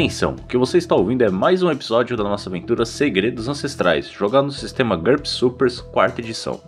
[0.00, 4.08] Atenção, o que você está ouvindo é mais um episódio da nossa aventura Segredos Ancestrais,
[4.08, 6.58] jogado no sistema GURP Supers, quarta edição.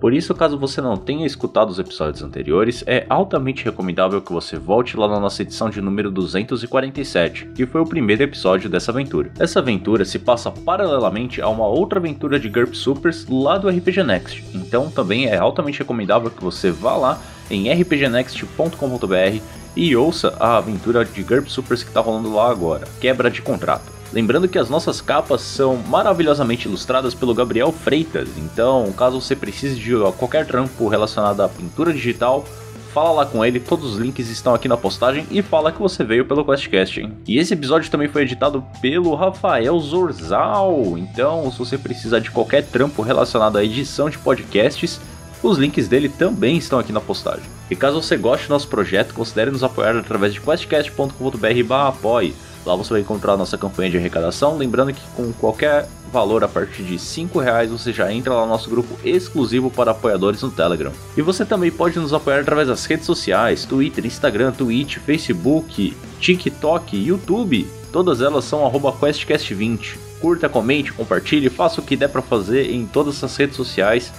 [0.00, 4.56] Por isso, caso você não tenha escutado os episódios anteriores, é altamente recomendável que você
[4.56, 9.32] volte lá na nossa edição de número 247, que foi o primeiro episódio dessa aventura.
[9.40, 14.04] Essa aventura se passa paralelamente a uma outra aventura de GURP Supers lá do RPG
[14.04, 17.20] Next, então também é altamente recomendável que você vá lá
[17.50, 19.42] em rpgnext.com.br
[19.78, 23.92] e ouça a aventura de GURP Supers que está rolando lá agora, Quebra de Contrato.
[24.12, 29.76] Lembrando que as nossas capas são maravilhosamente ilustradas pelo Gabriel Freitas, então caso você precise
[29.76, 32.44] de qualquer trampo relacionado à pintura digital,
[32.92, 36.02] fala lá com ele, todos os links estão aqui na postagem e fala que você
[36.02, 37.12] veio pelo QuestCast, hein?
[37.28, 42.64] E esse episódio também foi editado pelo Rafael Zorzal, então se você precisar de qualquer
[42.64, 45.00] trampo relacionado à edição de podcasts,
[45.42, 47.44] os links dele também estão aqui na postagem.
[47.70, 52.34] E caso você goste do nosso projeto, considere nos apoiar através de questcast.com.br/apoie.
[52.66, 54.58] Lá você vai encontrar a nossa campanha de arrecadação.
[54.58, 58.48] Lembrando que com qualquer valor a partir de 5 reais você já entra lá no
[58.48, 60.92] nosso grupo exclusivo para apoiadores no Telegram.
[61.16, 66.96] E você também pode nos apoiar através das redes sociais: Twitter, Instagram, Twitch, Facebook, TikTok,
[66.96, 67.66] YouTube.
[67.92, 69.96] Todas elas são QuestCast20.
[70.20, 74.12] Curta, comente, compartilhe, faça o que der para fazer em todas essas redes sociais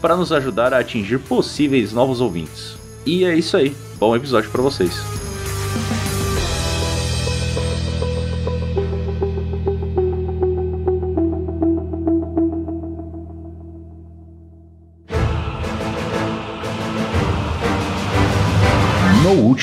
[0.00, 2.76] para nos ajudar a atingir possíveis novos ouvintes.
[3.04, 3.74] E é isso aí.
[3.98, 5.29] Bom episódio para vocês.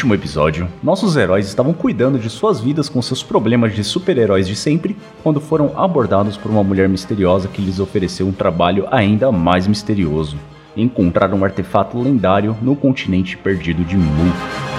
[0.08, 4.55] Último episódio, nossos heróis estavam cuidando de suas vidas com seus problemas de super-heróis de
[4.55, 9.67] sempre, quando foram abordados por uma mulher misteriosa que lhes ofereceu um trabalho ainda mais
[9.67, 10.38] misterioso:
[10.77, 14.77] encontrar um artefato lendário no continente perdido de Mu.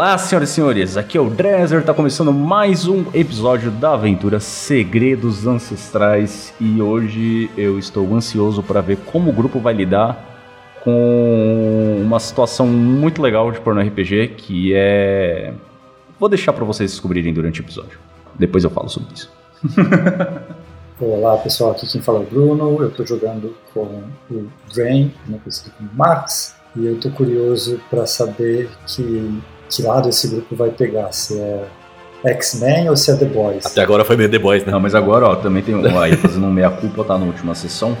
[0.00, 4.40] Olá, senhoras e senhores, aqui é o Dresser, tá começando mais um episódio da aventura
[4.40, 12.00] Segredos Ancestrais e hoje eu estou ansioso para ver como o grupo vai lidar com
[12.00, 15.52] uma situação muito legal de porno RPG que é.
[16.18, 17.98] Vou deixar para vocês descobrirem durante o episódio.
[18.38, 19.30] Depois eu falo sobre isso.
[20.98, 25.38] Olá pessoal, aqui quem fala é o Bruno, eu estou jogando com o Drain, né,
[25.44, 30.70] conhecido como Max, e eu estou curioso para saber que, que lado esse grupo vai
[30.70, 31.66] pegar, se é
[32.24, 33.66] X-Men ou se é The Boys.
[33.66, 34.72] Até agora foi meio The Boys, né?
[34.72, 37.96] Não, mas agora, ó, também tem um aí, fazendo um meia-culpa, tá na última sessão.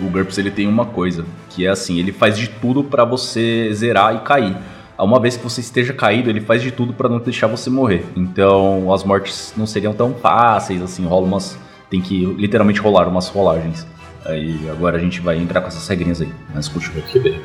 [0.00, 3.70] O GURPS ele tem uma coisa, que é assim, ele faz de tudo para você
[3.72, 4.56] zerar e cair.
[4.98, 8.04] Uma vez que você esteja caído, ele faz de tudo para não deixar você morrer.
[8.16, 11.58] Então, as mortes não seriam tão fáceis, assim, rola umas.
[11.90, 13.86] Tem que literalmente rolar umas rolagens.
[14.24, 16.32] Aí agora a gente vai entrar com essas regrinhas aí.
[16.52, 17.02] Mas continua.
[17.02, 17.40] Que bem.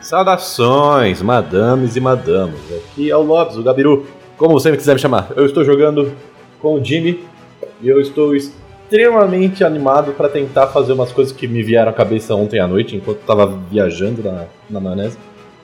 [0.00, 2.60] Saudações, madames e madames.
[2.72, 4.06] Aqui é o Lopes, o Gabiru.
[4.36, 5.30] Como você me quiser me chamar.
[5.36, 6.12] Eu estou jogando
[6.60, 7.22] com o Jimmy
[7.82, 12.34] e eu estou extremamente animado para tentar fazer umas coisas que me vieram à cabeça
[12.34, 15.18] ontem à noite, enquanto estava viajando na, na maionese.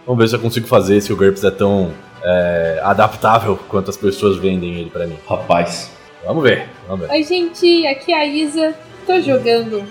[0.06, 1.90] Vamos ver se eu consigo fazer, se o GURPS é tão
[2.22, 5.16] é, adaptável quanto as pessoas vendem ele para mim.
[5.28, 5.90] Rapaz.
[6.24, 7.12] Vamos ver, vamos ver.
[7.12, 8.74] Oi, gente, aqui é a Isa.
[9.06, 9.82] Tô jogando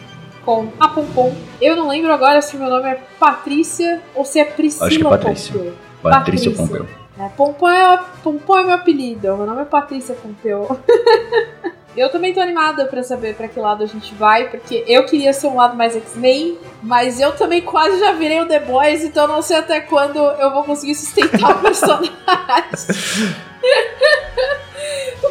[0.46, 1.36] com a Pompom.
[1.60, 5.06] Eu não lembro agora se meu nome é Patrícia ou se é Priscila Acho que
[5.06, 5.54] é Patrícia.
[5.54, 5.74] Pompeu.
[6.02, 6.88] Patrícia Pompeu.
[7.18, 9.36] É, Pompom, é, Pompom é meu apelido.
[9.36, 10.80] Meu nome é Patrícia Pompeu.
[11.98, 15.32] Eu também tô animada pra saber pra que lado a gente vai, porque eu queria
[15.32, 19.26] ser um lado mais X-Men, mas eu também quase já virei o The Boys, então
[19.26, 22.12] não sei até quando eu vou conseguir sustentar o personagem.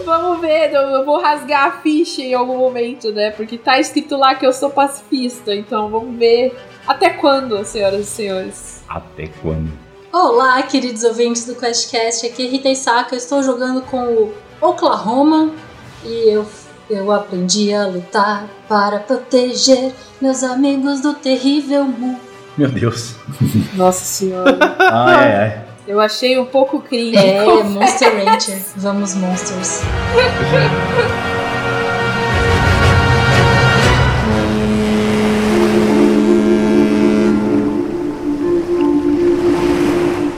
[0.05, 3.31] Vamos ver, eu vou rasgar a ficha em algum momento, né?
[3.31, 6.55] Porque tá escrito lá que eu sou pacifista, então vamos ver
[6.87, 8.85] até quando, senhoras e senhores.
[8.87, 9.73] Até quando?
[10.13, 15.51] Olá, queridos ouvintes do QuestCast, aqui é Rita Isaka, eu estou jogando com o Oklahoma
[16.05, 16.47] e eu,
[16.91, 22.21] eu aprendi a lutar para proteger meus amigos do terrível Mu.
[22.57, 23.17] Meu Deus.
[23.75, 24.57] Nossa senhora.
[24.79, 25.74] Ai, ai, ai.
[25.87, 27.19] Eu achei um pouco cringe.
[27.19, 27.71] É, confesso.
[27.71, 29.83] Monster Rancher, vamos monsters.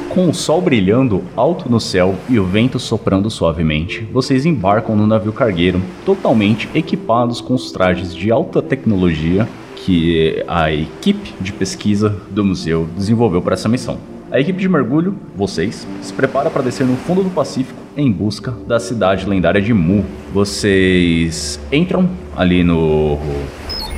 [0.08, 5.06] Com o sol brilhando alto no céu e o vento soprando suavemente, vocês embarcam no
[5.06, 9.46] navio cargueiro, totalmente equipados com os trajes de alta tecnologia
[9.76, 14.15] que a equipe de pesquisa do museu desenvolveu para essa missão.
[14.30, 18.50] A equipe de mergulho, vocês, se prepara para descer no fundo do Pacífico em busca
[18.66, 20.04] da cidade lendária de Mu.
[20.32, 23.18] Vocês entram ali no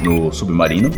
[0.02, 0.90] no submarino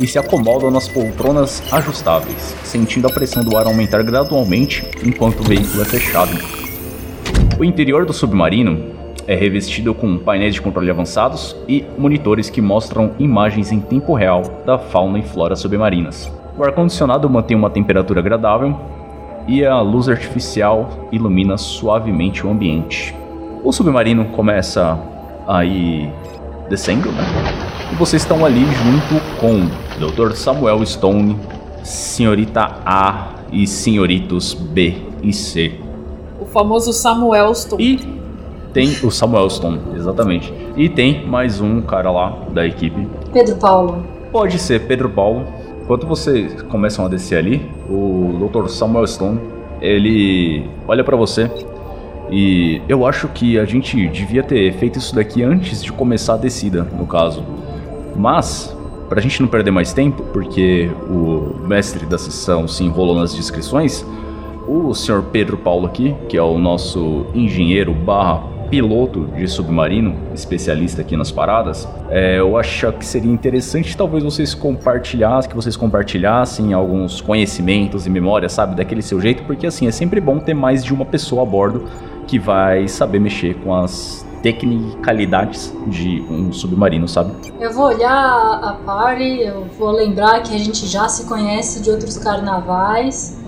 [0.00, 5.44] e se acomodam nas poltronas ajustáveis, sentindo a pressão do ar aumentar gradualmente enquanto o
[5.44, 6.30] veículo é fechado.
[7.58, 8.92] O interior do submarino
[9.26, 14.62] é revestido com painéis de controle avançados e monitores que mostram imagens em tempo real
[14.64, 16.37] da fauna e flora submarinas.
[16.58, 18.76] O ar-condicionado mantém uma temperatura agradável
[19.46, 23.14] e a luz artificial ilumina suavemente o ambiente.
[23.62, 24.98] O submarino começa
[25.46, 26.12] a ir
[26.68, 27.22] descendo, né?
[27.92, 29.68] E vocês estão ali junto com
[30.04, 30.34] Dr.
[30.34, 31.38] Samuel Stone,
[31.84, 35.78] Senhorita A e Senhoritos B e C.
[36.40, 37.84] O famoso Samuel Stone.
[37.84, 38.18] E
[38.72, 40.52] tem o Samuel Stone, exatamente.
[40.76, 43.08] E tem mais um cara lá da equipe.
[43.32, 44.04] Pedro Paulo.
[44.32, 45.46] Pode ser Pedro Paulo.
[45.88, 48.68] Enquanto vocês começam a descer ali, o Dr.
[48.68, 49.40] Samuel Stone,
[49.80, 51.50] ele olha para você
[52.30, 56.36] e eu acho que a gente devia ter feito isso daqui antes de começar a
[56.36, 57.42] descida, no caso.
[58.14, 58.76] Mas,
[59.08, 64.04] pra gente não perder mais tempo, porque o mestre da sessão se enrolou nas descrições,
[64.66, 71.02] o senhor Pedro Paulo aqui, que é o nosso engenheiro barra piloto de submarino, especialista
[71.02, 76.72] aqui nas paradas, é, eu acho que seria interessante talvez vocês compartilhassem, que vocês compartilhassem
[76.72, 80.84] alguns conhecimentos e memórias, sabe, daquele seu jeito, porque assim, é sempre bom ter mais
[80.84, 81.84] de uma pessoa a bordo
[82.26, 87.32] que vai saber mexer com as tecnicalidades de um submarino, sabe?
[87.58, 91.90] Eu vou olhar a party, eu vou lembrar que a gente já se conhece de
[91.90, 93.38] outros carnavais.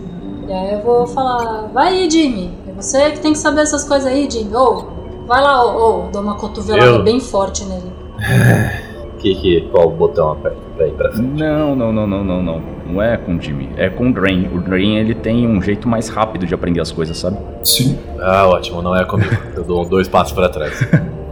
[0.49, 2.53] E aí eu vou falar, vai aí, Jimmy.
[2.67, 4.55] É você que tem que saber essas coisas aí, Jimmy.
[4.55, 5.00] Ou,
[5.31, 7.03] vai lá, ou, ou, dou uma cotovelada Eu?
[7.05, 7.93] bem forte nele.
[9.21, 11.39] Que, que, qual botão aperta pra ir pra frente?
[11.43, 12.63] Não, não, não, não, não, não.
[12.87, 14.49] Não é com o Jimmy, é com o Drain.
[14.51, 17.37] O Drain ele tem um jeito mais rápido de aprender as coisas, sabe?
[17.63, 17.99] Sim.
[18.19, 19.31] Ah, ótimo, não é comigo.
[19.55, 20.89] Eu dou dois passos pra trás.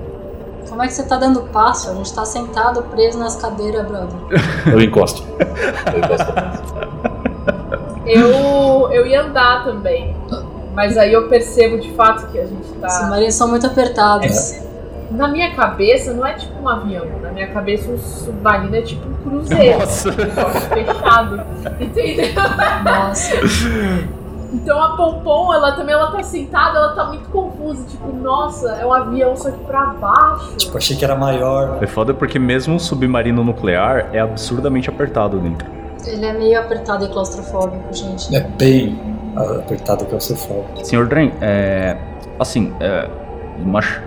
[0.68, 1.90] Como é que você tá dando passo?
[1.90, 4.18] A gente tá sentado preso nas cadeiras, brother.
[4.70, 5.24] Eu encosto.
[5.90, 6.34] Eu encosto.
[8.04, 10.14] Eu, eu ia andar também.
[10.78, 12.88] Mas aí eu percebo de fato que a gente Os tá.
[12.88, 14.60] submarinos são muito apertados.
[15.10, 17.04] Na minha cabeça, não é tipo um avião.
[17.20, 19.76] Na minha cabeça, um submarino é tipo um cruzeiro.
[19.80, 20.10] Nossa.
[20.10, 21.42] Um fechado.
[21.80, 22.28] Entendeu?
[22.84, 23.32] Nossa.
[24.52, 27.84] Então a Pompom, ela também ela tá sentada, ela tá muito confusa.
[27.88, 30.54] Tipo, nossa, é um avião só que pra baixo.
[30.58, 31.82] Tipo, achei que era maior.
[31.82, 35.66] É foda porque mesmo um submarino nuclear é absurdamente apertado dentro.
[36.06, 38.34] Ele é meio apertado e claustrofóbico, gente.
[38.34, 39.07] É bem
[39.43, 40.85] apertado que sou foda.
[40.85, 41.96] Senhor Drain, é.
[42.38, 43.08] Assim, é.
[43.64, 44.00] Mach...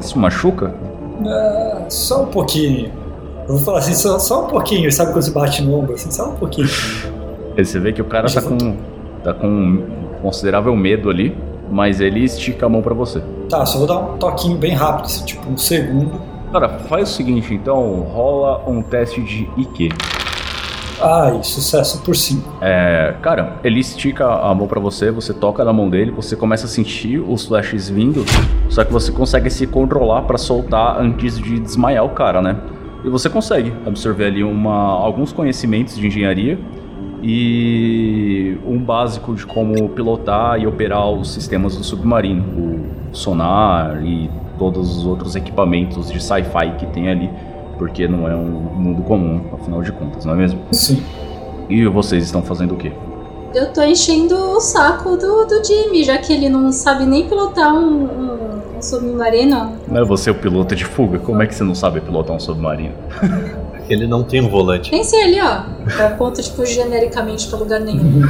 [0.00, 0.74] Isso machuca?
[1.26, 2.92] Ah, só um pouquinho.
[3.48, 4.90] Eu vou falar assim, só, só um pouquinho.
[4.92, 5.94] Sabe quando você bate no ombro?
[5.94, 6.68] Assim, só um pouquinho.
[7.56, 8.76] Você vê que o cara tá com.
[9.24, 11.36] tá com um considerável medo ali,
[11.70, 13.22] mas ele estica a mão pra você.
[13.48, 16.20] Tá, só vou dar um toquinho bem rápido, assim, tipo um segundo.
[16.52, 19.88] Cara, faz o seguinte então, rola um teste de IQ.
[21.00, 22.58] Ai, sucesso por 5.
[22.60, 26.66] É, cara, ele estica a mão pra você, você toca na mão dele, você começa
[26.66, 28.24] a sentir os flashes vindo,
[28.68, 32.56] só que você consegue se controlar pra soltar antes de desmaiar o cara, né?
[33.04, 36.58] E você consegue absorver ali uma, alguns conhecimentos de engenharia
[37.22, 44.28] e um básico de como pilotar e operar os sistemas do submarino, o sonar e
[44.58, 47.30] todos os outros equipamentos de sci-fi que tem ali,
[47.78, 50.60] porque não é um mundo comum, afinal de contas, não é mesmo?
[50.72, 51.02] Sim.
[51.68, 52.92] E vocês estão fazendo o quê?
[53.54, 57.74] Eu tô enchendo o saco do, do Jimmy, já que ele não sabe nem pilotar
[57.74, 59.72] um, um, um submarino.
[59.86, 61.18] Não é você o piloto de fuga?
[61.18, 62.94] Como é que você não sabe pilotar um submarino?
[63.88, 64.90] Ele não tem um volante.
[64.90, 65.62] Pense ali, ó.
[65.98, 68.20] Eu aponto, tipo, genericamente pra lugar nenhum.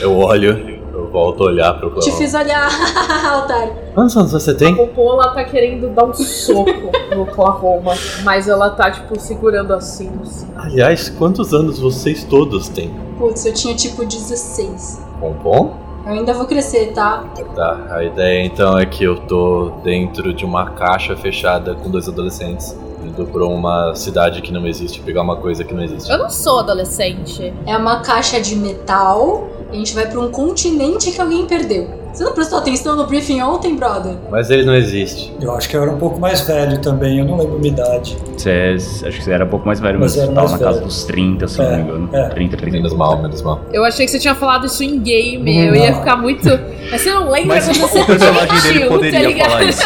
[0.00, 0.79] Eu olho,
[1.10, 2.16] volto a olhar pro Te Clown.
[2.18, 2.68] fiz olhar,
[3.44, 3.72] otário.
[3.94, 4.74] Quantos anos você A tem?
[4.76, 6.70] Pompom, ela tá querendo dar um soco
[7.14, 10.10] no Oklahoma, mas ela tá, tipo, segurando assim.
[10.22, 10.46] assim.
[10.56, 12.90] Aliás, quantos anos vocês todos têm?
[13.18, 15.00] Putz, eu tinha tipo 16.
[15.20, 15.74] Pompom?
[16.06, 17.24] Eu ainda vou crescer, tá?
[17.54, 22.08] Tá, a ideia então é que eu tô dentro de uma caixa fechada com dois
[22.08, 22.74] adolescentes.
[23.04, 26.10] Indo pra uma cidade que não existe, pegar uma coisa que não existe.
[26.10, 27.52] Eu não sou adolescente.
[27.66, 31.98] É uma caixa de metal a gente vai pra um continente que alguém perdeu.
[32.12, 34.14] Você não prestou atenção no briefing ontem, brother?
[34.32, 35.32] Mas ele não existe.
[35.40, 38.16] Eu acho que eu era um pouco mais velho também, eu não lembro minha idade.
[38.36, 40.58] Você, é- acho que você era um pouco mais velho, Mas mas tava mais na
[40.58, 42.08] casa dos 30, se não É, me engano.
[42.12, 42.28] é.
[42.30, 42.76] 30, 30.
[42.78, 43.60] Menos mal, menos mal.
[43.72, 45.54] Eu achei que você tinha falado isso em game.
[45.54, 45.62] Não.
[45.66, 46.48] Eu ia ficar muito.
[46.90, 49.82] Mas você não lembra Mas quando o você personagem dele mentiu, poderia tá falar isso.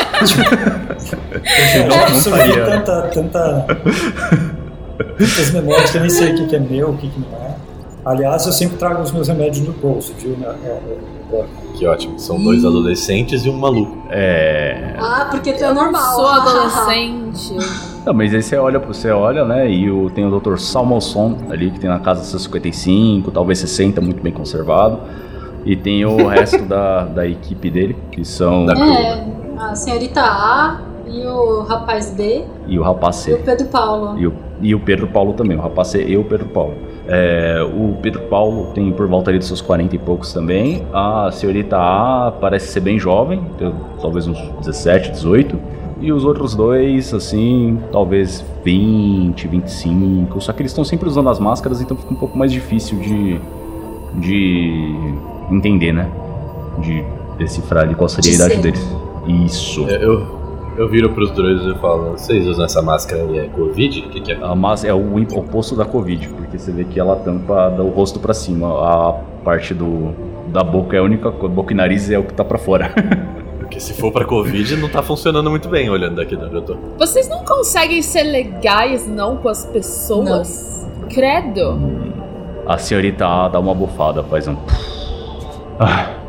[1.76, 2.64] Eu não absorvi faria.
[2.64, 3.66] tanta, tanta,
[5.18, 7.54] tantas memórias que eu nem sei o que, é meu, o que não é.
[8.04, 10.36] Aliás, eu sempre trago os meus remédios no bolso, viu?
[10.38, 10.80] Na- é,
[11.32, 11.44] é,
[11.74, 12.18] Que ótimo.
[12.18, 13.96] São dois adolescentes e um maluco.
[14.10, 14.94] É.
[14.98, 16.14] Ah, porque tu é normal.
[16.14, 17.56] sou adolescente.
[18.04, 19.70] Não, mas aí você olha, você olha, né?
[19.70, 20.56] E o, tem o Dr.
[20.58, 24.98] Salmonson ali, que tem na casa 55, talvez 60, muito bem conservado.
[25.64, 28.66] E tem o resto da, da equipe dele, que são.
[28.70, 29.24] É,
[29.58, 33.42] a senhorita A e o rapaz B E o rapaz e o C.
[33.42, 34.18] Pedro Paulo.
[34.18, 36.74] E o, e o Pedro Paulo também, o rapaz C e o Pedro Paulo.
[37.06, 40.84] É, o Pedro Paulo tem por volta ali dos seus 40 e poucos também.
[40.92, 45.58] A senhorita A parece ser bem jovem, tem talvez uns 17, 18.
[46.00, 50.40] E os outros dois, assim, talvez 20, 25.
[50.40, 53.40] Só que eles estão sempre usando as máscaras, então fica um pouco mais difícil de.
[54.14, 55.14] de
[55.50, 56.10] entender, né?
[56.78, 57.04] De
[57.38, 58.96] decifrar ali qual seria a idade deles.
[59.26, 59.86] Isso.
[59.88, 60.43] É, Eu,
[60.76, 64.00] eu viro pros dois e falo, vocês usam essa máscara aí, é Covid?
[64.00, 64.38] O que, que é?
[64.42, 68.18] A máscara é o oposto da Covid, porque você vê que ela tampa do rosto
[68.18, 68.68] pra cima.
[68.68, 69.12] A
[69.44, 70.14] parte do
[70.48, 71.54] da boca é a única coisa.
[71.54, 72.92] Boca e nariz é o que tá pra fora.
[73.58, 76.62] Porque se for pra Covid, não tá funcionando muito bem olhando daqui de onde eu
[76.62, 76.76] tô.
[76.98, 80.86] Vocês não conseguem ser legais, não, com as pessoas?
[81.08, 81.80] Credo.
[82.66, 84.56] A senhorita A dá uma bufada, faz um.
[85.80, 86.23] Ah.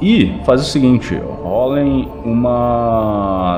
[0.00, 2.08] E faz o seguinte: rolem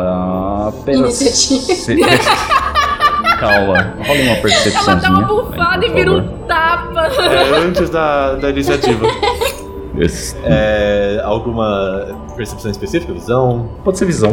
[0.00, 0.73] uma.
[0.87, 2.06] Iniciativa.
[3.38, 4.97] Calma, rolem uma Ela percepçãozinha.
[5.00, 7.06] dá uma bufada e vira um tapa.
[7.23, 9.06] É, antes da, da iniciativa.
[9.99, 12.06] Esse- É, alguma
[12.37, 13.12] percepção específica?
[13.12, 13.68] Visão?
[13.85, 14.30] Pode ser visão.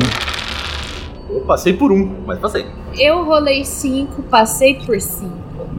[1.30, 2.66] Eu passei por um, mas passei.
[2.98, 5.30] Eu rolei 5, passei por 5.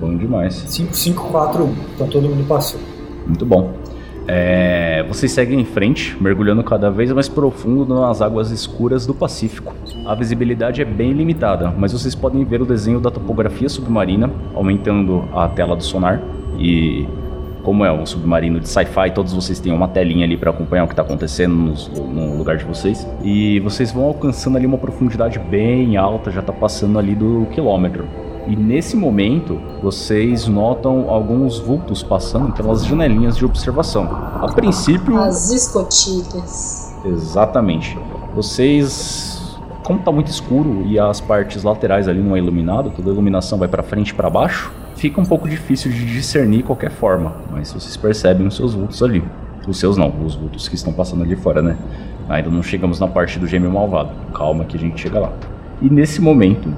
[0.00, 0.54] Bom demais.
[0.66, 1.74] 5, 5, 4, 1.
[1.94, 2.80] Então todo mundo passou.
[3.26, 3.72] Muito bom.
[4.30, 9.74] É, vocês seguem em frente, mergulhando cada vez mais profundo nas águas escuras do Pacífico.
[10.04, 15.26] A visibilidade é bem limitada, mas vocês podem ver o desenho da topografia submarina, aumentando
[15.32, 16.20] a tela do sonar.
[16.58, 17.08] E
[17.62, 20.86] como é um submarino de sci-fi, todos vocês têm uma telinha ali para acompanhar o
[20.86, 23.06] que está acontecendo no, lugar de vocês.
[23.22, 28.06] E vocês vão alcançando ali uma profundidade bem alta, já está passando ali do quilômetro.
[28.48, 34.04] E nesse momento, vocês notam alguns vultos passando pelas janelinhas de observação.
[34.40, 36.94] A princípio, As escotilhas.
[37.04, 37.98] exatamente.
[38.34, 43.12] Vocês, como tá muito escuro e as partes laterais ali não é iluminado, toda a
[43.12, 47.34] iluminação vai para frente e para baixo, fica um pouco difícil de discernir qualquer forma.
[47.52, 49.22] Mas vocês percebem os seus vultos ali.
[49.66, 51.76] Os seus não, os vultos que estão passando ali fora, né?
[52.30, 54.10] Ainda não chegamos na parte do gêmeo malvado.
[54.32, 55.32] Calma que a gente chega lá.
[55.82, 56.72] E nesse momento,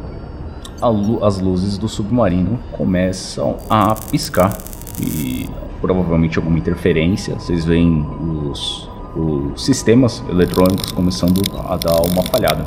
[0.89, 4.57] lu- as luzes do submarino começam a piscar
[5.01, 5.49] e
[5.81, 7.35] provavelmente alguma interferência.
[7.35, 8.05] Vocês veem
[8.49, 12.65] os, os sistemas eletrônicos começando a dar uma falhada.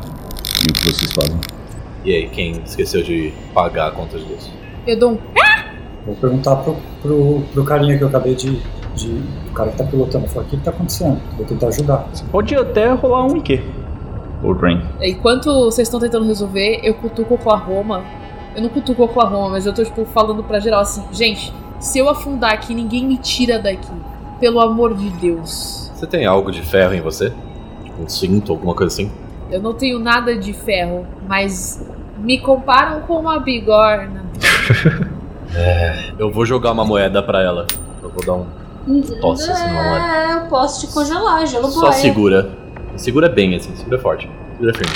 [0.61, 1.37] E o que vocês fazem?
[2.05, 4.49] E aí, quem esqueceu de pagar a conta de luz?
[4.85, 5.17] Eu dou um.
[6.05, 8.59] Vou perguntar pro, pro, pro carinha que eu acabei de,
[8.95, 9.09] de.
[9.49, 10.27] O cara que tá pilotando.
[10.27, 11.17] Falar, o que, que tá acontecendo?
[11.37, 12.07] Vou tentar ajudar.
[12.11, 13.61] Você pode até rolar um IQ.
[14.43, 14.81] Ou Drain.
[15.01, 18.03] Enquanto vocês estão tentando resolver, eu cutuco o Oklahoma.
[18.55, 21.97] Eu não cutuco o Oklahoma, mas eu tô, tipo, falando pra geral assim: gente, se
[21.97, 23.91] eu afundar aqui, ninguém me tira daqui.
[24.39, 25.89] Pelo amor de Deus.
[25.95, 27.31] Você tem algo de ferro em você?
[27.83, 29.09] Tipo um cinto, alguma coisa assim?
[29.49, 31.85] Eu não tenho nada de ferro, mas
[32.17, 34.23] me comparam com uma bigorna.
[36.17, 37.67] Eu vou jogar uma moeda pra ela.
[38.01, 39.01] Eu vou dar um.
[39.21, 40.05] Tosse, assim, moeda.
[40.05, 41.93] É, eu posso te congelar, gelo Só boia.
[41.93, 42.62] segura.
[42.97, 44.29] Segura bem, assim, segura forte.
[44.57, 44.93] Segura firme.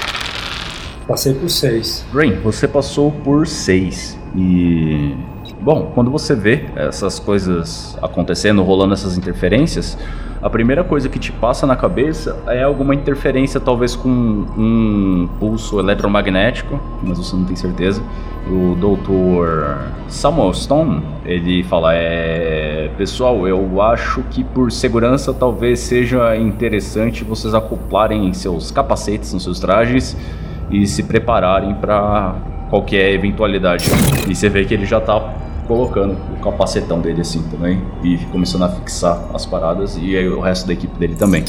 [1.08, 2.06] Passei por 6.
[2.12, 4.18] Drain, você passou por 6.
[4.36, 5.16] E.
[5.60, 9.98] Bom, quando você vê essas coisas acontecendo, rolando essas interferências,
[10.42, 15.80] a primeira coisa que te passa na cabeça é alguma interferência, talvez com um pulso
[15.80, 18.04] eletromagnético, mas você não tem certeza.
[18.48, 19.82] O Dr.
[20.08, 22.92] Samuel Stone, ele fala: é.
[22.98, 29.60] Pessoal, eu acho que por segurança talvez seja interessante vocês acoplarem seus capacetes nos seus
[29.60, 30.16] trajes
[30.72, 32.36] e se prepararem para
[32.70, 33.90] qualquer eventualidade.
[34.28, 35.20] E você vê que ele já tá
[35.68, 40.40] colocando o capacetão dele assim também e começando a fixar as paradas e aí o
[40.40, 41.44] resto da equipe dele também.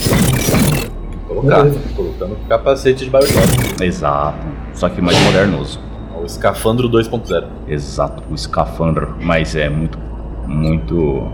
[1.28, 1.62] Colocar.
[1.62, 1.80] Beleza.
[1.94, 3.82] Colocando capacete de Bioshock.
[3.82, 4.46] Exato.
[4.74, 5.80] Só que mais modernoso.
[6.20, 7.46] O escafandro 2.0.
[7.68, 8.22] Exato.
[8.30, 9.98] O escafandro, mas é muito,
[10.46, 11.30] muito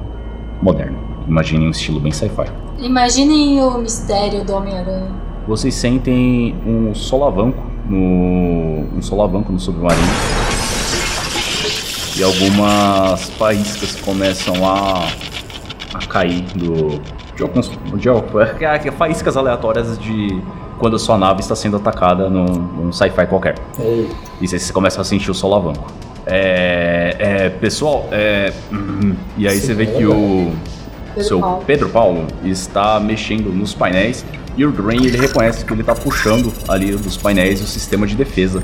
[0.61, 0.99] moderno.
[1.27, 2.51] Imagine um estilo bem sci-fi.
[2.79, 5.11] Imaginem o mistério do Homem-Aranha.
[5.47, 10.03] Vocês sentem um solavanco no um solavanco no submarino
[12.17, 15.07] e algumas faíscas começam a,
[15.95, 17.01] a cair do
[17.37, 20.41] de alguns de, al- é, faíscas aleatórias de
[20.79, 23.57] quando a sua nave está sendo atacada num, num sci-fi qualquer.
[23.79, 24.09] Ei,
[24.41, 25.93] E você começa a sentir o solavanco.
[26.27, 29.15] É, é, pessoal, é, uhum.
[29.37, 30.53] e aí Sim, você vê é que o
[31.15, 31.63] Pedro seu Paulo.
[31.67, 34.25] Pedro Paulo está mexendo nos painéis
[34.57, 38.15] E o Drain ele reconhece que ele tá puxando ali dos painéis o sistema de
[38.17, 38.63] defesa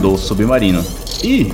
[0.00, 0.84] do submarino.
[1.24, 1.52] E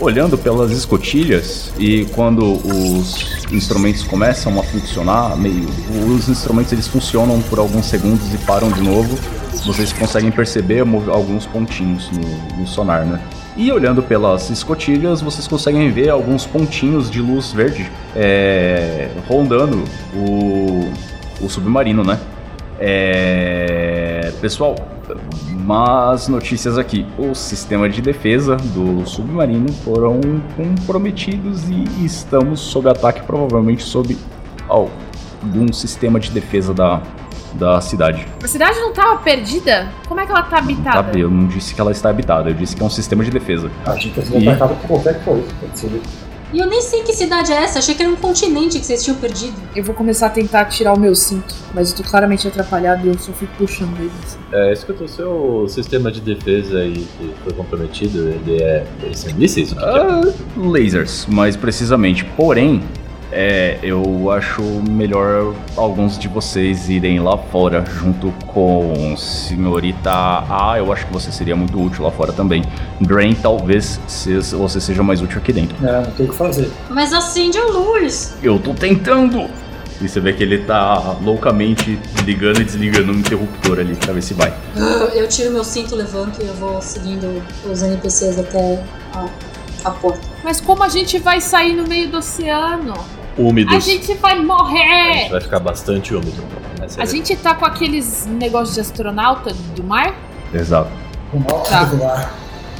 [0.00, 5.68] olhando pelas escotilhas e quando os instrumentos começam a funcionar, meio
[6.08, 9.18] os instrumentos eles funcionam por alguns segundos e param de novo.
[9.66, 13.20] Vocês conseguem perceber alguns pontinhos no, no sonar, né?
[13.56, 20.90] E olhando pelas escotilhas, vocês conseguem ver alguns pontinhos de luz verde é, rondando o,
[21.42, 22.18] o submarino, né?
[22.78, 24.74] É, pessoal,
[25.70, 30.20] mas notícias aqui: o sistema de defesa do submarino foram
[30.56, 34.18] comprometidos e estamos sob ataque, provavelmente sob
[34.68, 37.00] algum sistema de defesa da,
[37.54, 38.26] da cidade.
[38.42, 39.88] A cidade não estava perdida?
[40.08, 41.12] Como é que ela está habitada?
[41.12, 43.30] Tá, eu não disse que ela está habitada, eu disse que é um sistema de
[43.30, 43.70] defesa.
[43.86, 44.48] A gente está sendo e...
[44.48, 45.46] atacado por qualquer coisa.
[46.52, 49.04] E eu nem sei que cidade é essa, achei que era um continente que vocês
[49.04, 49.54] tinham perdido.
[49.74, 53.08] Eu vou começar a tentar tirar o meu cinto, mas eu tô claramente atrapalhado e
[53.08, 54.10] eu só fico puxando ele.
[54.24, 54.38] Assim.
[54.52, 58.84] É, escuta, o seu sistema de defesa aí que foi comprometido, ele é.
[59.00, 59.70] Ele são mísseis?
[59.70, 60.68] O que, ah, que é?
[60.68, 62.24] Lasers, mais precisamente.
[62.36, 62.82] Porém,
[63.32, 70.74] é, eu acho melhor alguns de vocês irem lá fora junto com senhorita A.
[70.78, 72.64] Eu acho que você seria muito útil lá fora também.
[73.00, 75.76] Drain, talvez você seja mais útil aqui dentro.
[75.86, 76.70] É, não tem o que fazer.
[76.88, 78.34] Mas acende a luz.
[78.42, 79.48] Eu tô tentando.
[80.00, 84.22] E você vê que ele tá loucamente ligando e desligando o interruptor ali pra ver
[84.22, 84.52] se vai.
[85.14, 88.82] Eu tiro meu cinto, levanto e eu vou seguindo os NPCs até
[89.14, 89.28] a,
[89.84, 90.26] a porta.
[90.42, 92.94] Mas como a gente vai sair no meio do oceano?
[93.40, 93.74] Úmidos.
[93.74, 95.10] A gente vai morrer!
[95.10, 96.42] A gente vai ficar bastante úmido.
[96.98, 100.14] A gente tá com aqueles negócios de astronauta do mar?
[100.52, 100.90] Exato.
[101.26, 101.84] Astronauta tá.
[101.84, 102.34] do mar.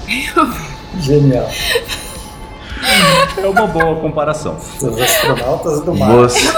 [0.99, 1.49] Genial.
[3.37, 4.57] É uma boa comparação.
[4.57, 6.13] Os astronautas do mar.
[6.13, 6.51] Você...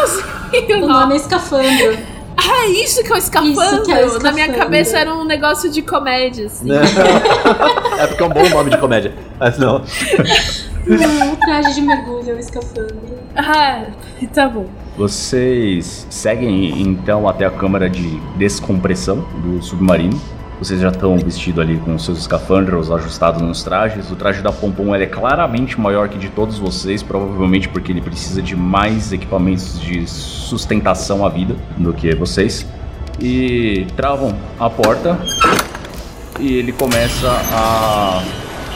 [0.75, 1.99] O nome é escafandro.
[2.37, 3.63] Ah, isso que é o escafandro?
[3.63, 4.23] Isso que é o escafandro.
[4.23, 6.69] Na minha cabeça era um negócio de comédia, assim.
[7.99, 9.15] é porque é um bom nome de comédia.
[9.39, 9.83] Mas não.
[10.87, 13.19] Não, o traje de mergulho é o escafandro.
[13.37, 13.87] Ah,
[14.35, 14.67] tá bom.
[14.97, 20.21] Vocês seguem então até a câmara de descompressão do submarino.
[20.59, 24.11] Vocês já estão vestidos ali com seus escafandros ajustados nos trajes.
[24.11, 28.41] O traje da Pompom é claramente maior que de todos vocês, provavelmente porque ele precisa
[28.41, 32.67] de mais equipamentos de sustentação à vida do que vocês.
[33.21, 35.19] E travam a porta
[36.39, 38.23] e ele começa a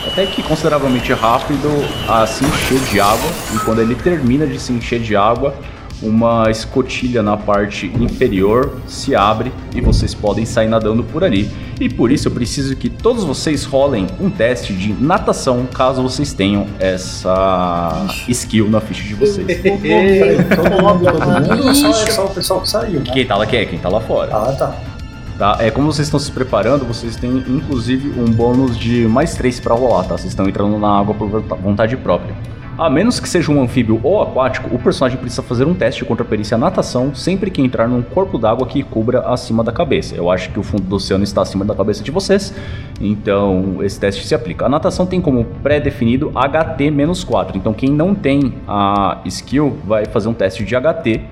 [0.07, 1.69] até que consideravelmente rápido
[2.09, 3.31] a se encher de água.
[3.55, 5.55] E quando ele termina de se encher de água,
[6.03, 11.51] uma escotilha na parte inferior se abre e vocês podem sair nadando por ali.
[11.81, 16.33] E por isso eu preciso que todos vocês rolem um teste de natação, caso vocês
[16.33, 19.47] tenham essa skill na ficha de vocês.
[19.63, 23.11] todo mundo, todo mundo, só, é só o pessoal que saiu, né?
[23.13, 24.35] Quem tá lá aqui é quem tá lá fora.
[24.35, 24.96] Ah, tá.
[25.39, 25.59] Tá?
[25.61, 29.75] É como vocês estão se preparando, vocês têm inclusive um bônus de mais 3 para
[29.75, 30.17] rolar, tá?
[30.17, 32.35] Vocês estão entrando na água por vontade própria.
[32.79, 36.25] A menos que seja um anfíbio ou aquático, o personagem precisa fazer um teste contra
[36.25, 40.15] a perícia natação sempre que entrar num corpo d'água que cubra acima da cabeça.
[40.15, 42.55] Eu acho que o fundo do oceano está acima da cabeça de vocês,
[43.01, 44.67] então esse teste se aplica.
[44.67, 50.35] A natação tem como pré-definido HT-4, então quem não tem a skill vai fazer um
[50.35, 51.23] teste de HT,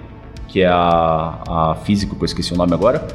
[0.48, 3.06] que é a, a físico, que eu esqueci o nome agora,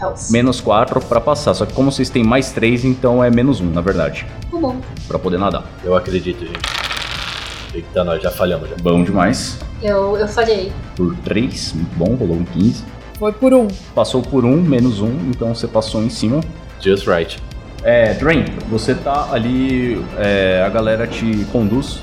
[0.00, 0.30] Health.
[0.30, 1.54] Menos 4 pra passar.
[1.54, 4.26] Só que como vocês têm mais 3, então é menos 1, na verdade.
[4.50, 4.76] Tá bom.
[5.08, 5.64] Pra poder nadar.
[5.84, 6.58] Eu acredito, gente.
[7.74, 8.68] Eita, nós já falhamos.
[8.68, 8.76] Já.
[8.82, 9.58] Bom demais.
[9.82, 10.72] Eu, eu falhei.
[10.94, 12.84] Por 3, muito bom, rolou um 15.
[13.18, 13.68] Foi por 1.
[13.94, 16.40] Passou por 1, menos 1, então você passou em cima.
[16.80, 17.38] Just right.
[17.82, 22.00] É, Drain, você tá ali, é, a galera te conduz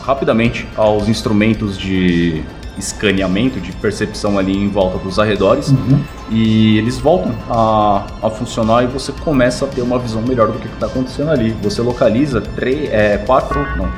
[0.00, 2.44] rapidamente aos instrumentos de
[2.78, 5.68] escaneamento, de percepção ali em volta dos arredores.
[5.68, 6.02] Uhum.
[6.30, 10.58] E eles voltam a, a funcionar e você começa a ter uma visão melhor do
[10.58, 11.50] que está acontecendo ali.
[11.62, 13.88] Você localiza três, é, quatro, não,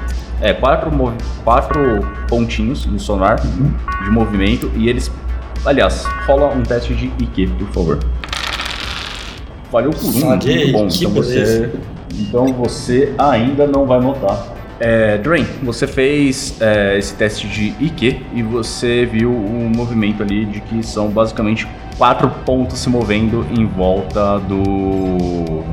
[0.40, 0.90] é, quatro,
[1.44, 3.72] quatro pontinhos no sonar uhum.
[4.04, 5.10] de movimento e eles.
[5.64, 7.98] Aliás, rola um teste de IQ, por favor.
[9.70, 10.86] Falhou por um, muito bom.
[10.86, 11.72] Então você,
[12.12, 18.20] então você ainda não vai notar é, Drain, você fez é, esse teste de IQ
[18.34, 23.66] e você viu um movimento ali de que são basicamente quatro pontos se movendo em
[23.66, 25.64] volta do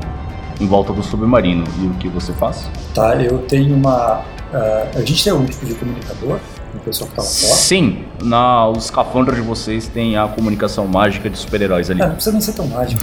[0.60, 1.64] em volta do submarino.
[1.80, 2.70] E o que você faz?
[2.94, 4.20] Tá, eu tenho uma.
[4.52, 6.38] Uh, a gente tem algum tipo de comunicador?
[6.74, 7.54] O pessoal que tá lá fora?
[7.54, 12.02] Sim, na, os escafandros de vocês tem a comunicação mágica de super-heróis ali.
[12.02, 13.02] É, não precisa nem ser tão mágico.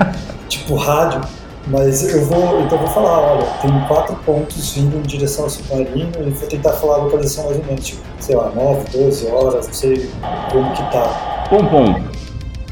[0.48, 1.20] tipo rádio.
[1.68, 6.10] Mas eu vou, então vou falar, olha, tem quatro pontos vindo em direção ao submarino
[6.26, 9.66] e vou tentar falar a localização mais ou menos, tipo, sei lá, 9, 12 horas,
[9.68, 10.10] não sei
[10.50, 11.46] como que tá.
[11.50, 12.02] Bom, bom.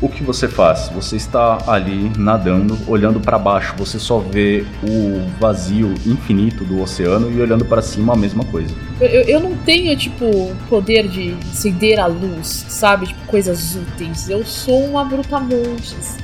[0.00, 0.88] o que você faz?
[0.94, 7.30] Você está ali nadando, olhando para baixo, você só vê o vazio infinito do oceano
[7.30, 8.74] e olhando para cima a mesma coisa.
[9.00, 10.26] Eu, eu não tenho, tipo,
[10.68, 13.06] poder de acender a luz, sabe?
[13.06, 14.28] Tipo, coisas úteis.
[14.28, 16.16] Eu sou uma brutamontes.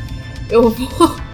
[0.51, 1.26] Eu vou.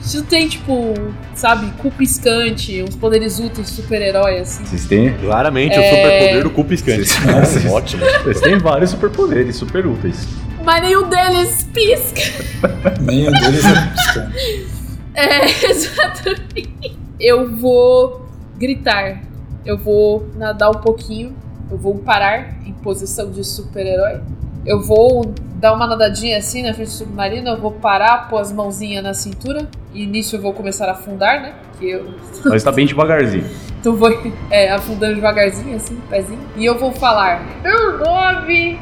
[0.00, 0.94] Isso tem, tipo,
[1.34, 4.64] sabe, cu piscante, uns poderes úteis, super-herói, assim.
[4.64, 5.12] Vocês têm?
[5.18, 5.80] Claramente, É.
[5.80, 7.04] o superpoder do cu piscante.
[7.08, 8.04] Vocês- É, ótimo.
[8.24, 10.26] Vocês têm vários superpoderes super úteis.
[10.64, 12.44] Mas nenhum deles pisca.
[13.00, 14.76] Nenhum deles é piscante.
[15.18, 16.98] É, exatamente.
[17.18, 19.22] Eu vou gritar.
[19.64, 21.34] Eu vou nadar um pouquinho.
[21.70, 24.20] Eu vou parar em posição de super-herói.
[24.66, 27.48] Eu vou dar uma nadadinha assim na frente do submarino.
[27.50, 29.68] Eu vou parar, pôr as mãozinhas na cintura.
[29.92, 31.54] E nisso eu vou começar a afundar, né?
[31.78, 32.14] Que eu
[32.44, 33.44] Mas tá bem devagarzinho.
[33.78, 34.10] Então vou
[34.50, 36.40] é, afundando devagarzinho, assim, pezinho.
[36.56, 37.40] E eu vou falar.
[37.62, 38.80] Meu nome.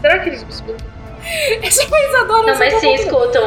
[0.00, 0.86] Será que eles me escutam?
[1.62, 3.44] Essa coisa adora Não, mas sim, escutam.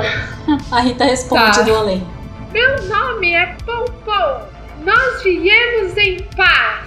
[0.71, 1.62] A Rita responde Tá.
[1.63, 2.08] do além.
[2.54, 4.41] Meu nome é Pompom.
[4.86, 6.86] Nós viemos em paz.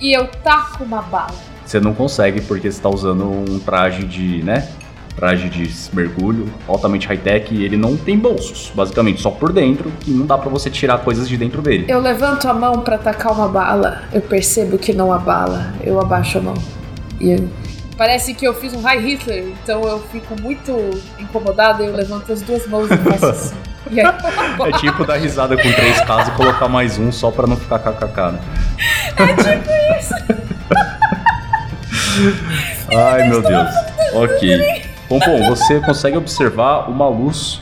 [0.00, 1.34] E eu taco uma bala.
[1.64, 4.68] Você não consegue porque você tá usando um traje de, né?
[5.16, 10.10] Traje de mergulho altamente high-tech e ele não tem bolsos, basicamente, só por dentro, que
[10.10, 11.86] não dá pra você tirar coisas de dentro dele.
[11.88, 14.02] Eu levanto a mão pra tacar uma bala.
[14.12, 15.72] Eu percebo que não há bala.
[15.82, 16.54] Eu abaixo a mão.
[17.18, 17.48] E eu-
[17.96, 20.70] Parece que eu fiz um High Hitler, então eu fico muito
[21.18, 23.54] incomodada e eu levanto as duas mãos e faço assim.
[23.88, 27.56] Aí, É tipo dar risada com três casos e colocar mais um só pra não
[27.56, 28.38] ficar kkk, né?
[29.16, 30.14] É tipo isso.
[32.94, 33.70] Ai, meu Deus.
[34.12, 34.85] Ok.
[35.08, 37.60] Pompom, você consegue observar uma luz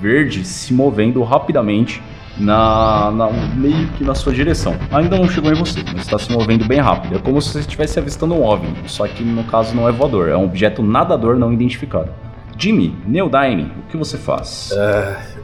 [0.00, 2.02] verde se movendo rapidamente
[2.38, 4.74] na, na- meio que na sua direção.
[4.90, 7.16] Ainda não chegou em você, mas está se movendo bem rápido.
[7.16, 10.28] É como se você estivesse avistando um OVNI, só que no caso não é voador,
[10.28, 12.10] é um objeto nadador não identificado.
[12.58, 14.70] Jimmy, Neodyne, o que você faz?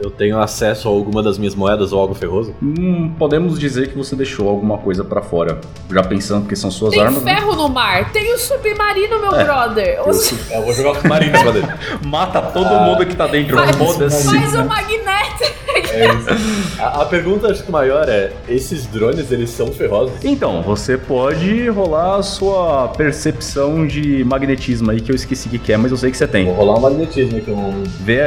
[0.00, 2.54] Eu tenho acesso a alguma das minhas moedas ou algo ferroso?
[2.62, 5.61] Hum, podemos dizer que você deixou alguma coisa pra fora.
[5.90, 7.34] Já pensando que são suas tem armas, né?
[7.34, 9.44] ferro no mar, tem o submarino, meu É.
[9.44, 10.08] brother.
[10.08, 11.66] Os- Eu vou jogar o submarino em cima dele.
[12.06, 12.80] Mata todo Ah.
[12.80, 14.24] mundo que tá dentro, Faz- foda-se.
[14.38, 15.58] Faz o magneto.
[15.90, 16.80] É isso.
[16.82, 20.12] A, a pergunta acho que maior é: esses drones eles são ferrosos?
[20.22, 25.72] Então, você pode rolar a sua percepção de magnetismo aí, que eu esqueci o que
[25.72, 26.52] é, mas eu sei que você Vou tem.
[26.52, 28.18] rolar um magnetismo aqui, um Vê.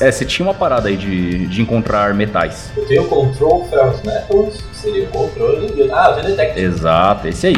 [0.00, 2.70] É, você tinha uma parada aí de, de encontrar metais.
[2.76, 5.90] Eu tenho Control Ferrous Metals, que seria o controle.
[5.92, 6.60] Ah, eu tenho Detect.
[6.60, 7.56] Exato, esse aí.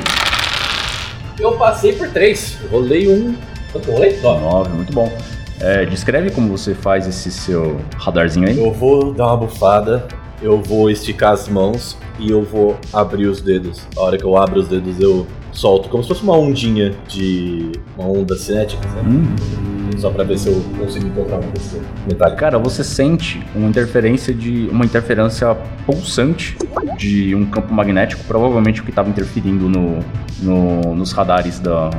[1.38, 2.56] Eu passei por três.
[2.62, 3.34] Eu rolei um.
[3.70, 4.18] Quanto rolei?
[4.22, 4.42] Nove.
[4.42, 5.12] 9, muito bom.
[5.60, 8.58] É, descreve como você faz esse seu radarzinho aí.
[8.58, 10.08] Eu vou dar uma bufada,
[10.40, 13.82] eu vou esticar as mãos e eu vou abrir os dedos.
[13.98, 17.70] A hora que eu abro os dedos, eu solto como se fosse uma ondinha de.
[17.98, 19.10] uma onda cinética, sabe?
[19.10, 19.73] Hum.
[19.98, 22.36] Só pra ver se eu consigo encontrar uma coisa metálica.
[22.36, 25.54] Cara, você sente uma interferência de uma interferência
[25.86, 26.56] pulsante
[26.98, 29.98] de um campo magnético, provavelmente o que estava interferindo no,
[30.42, 31.90] no- nos radares da,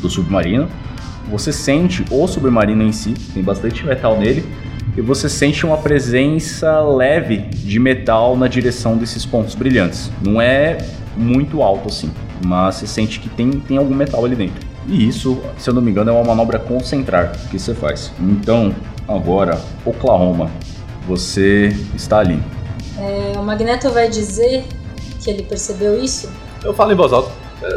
[0.00, 0.68] do submarino.
[1.30, 4.44] Você sente o submarino em si, tem bastante metal nele,
[4.96, 10.10] e você sente uma presença leve de metal na direção desses pontos brilhantes.
[10.24, 10.78] Não é
[11.16, 12.10] muito alto assim,
[12.44, 14.65] mas você sente que tem, tem algum metal ali dentro.
[14.88, 18.12] E isso, se eu não me engano, é uma manobra concentrar que você faz.
[18.20, 18.74] Então,
[19.08, 20.50] agora, Oklahoma,
[21.06, 22.40] você está ali.
[22.98, 24.64] É, o Magneto vai dizer
[25.22, 26.30] que ele percebeu isso.
[26.64, 27.30] Eu falo em voz alta.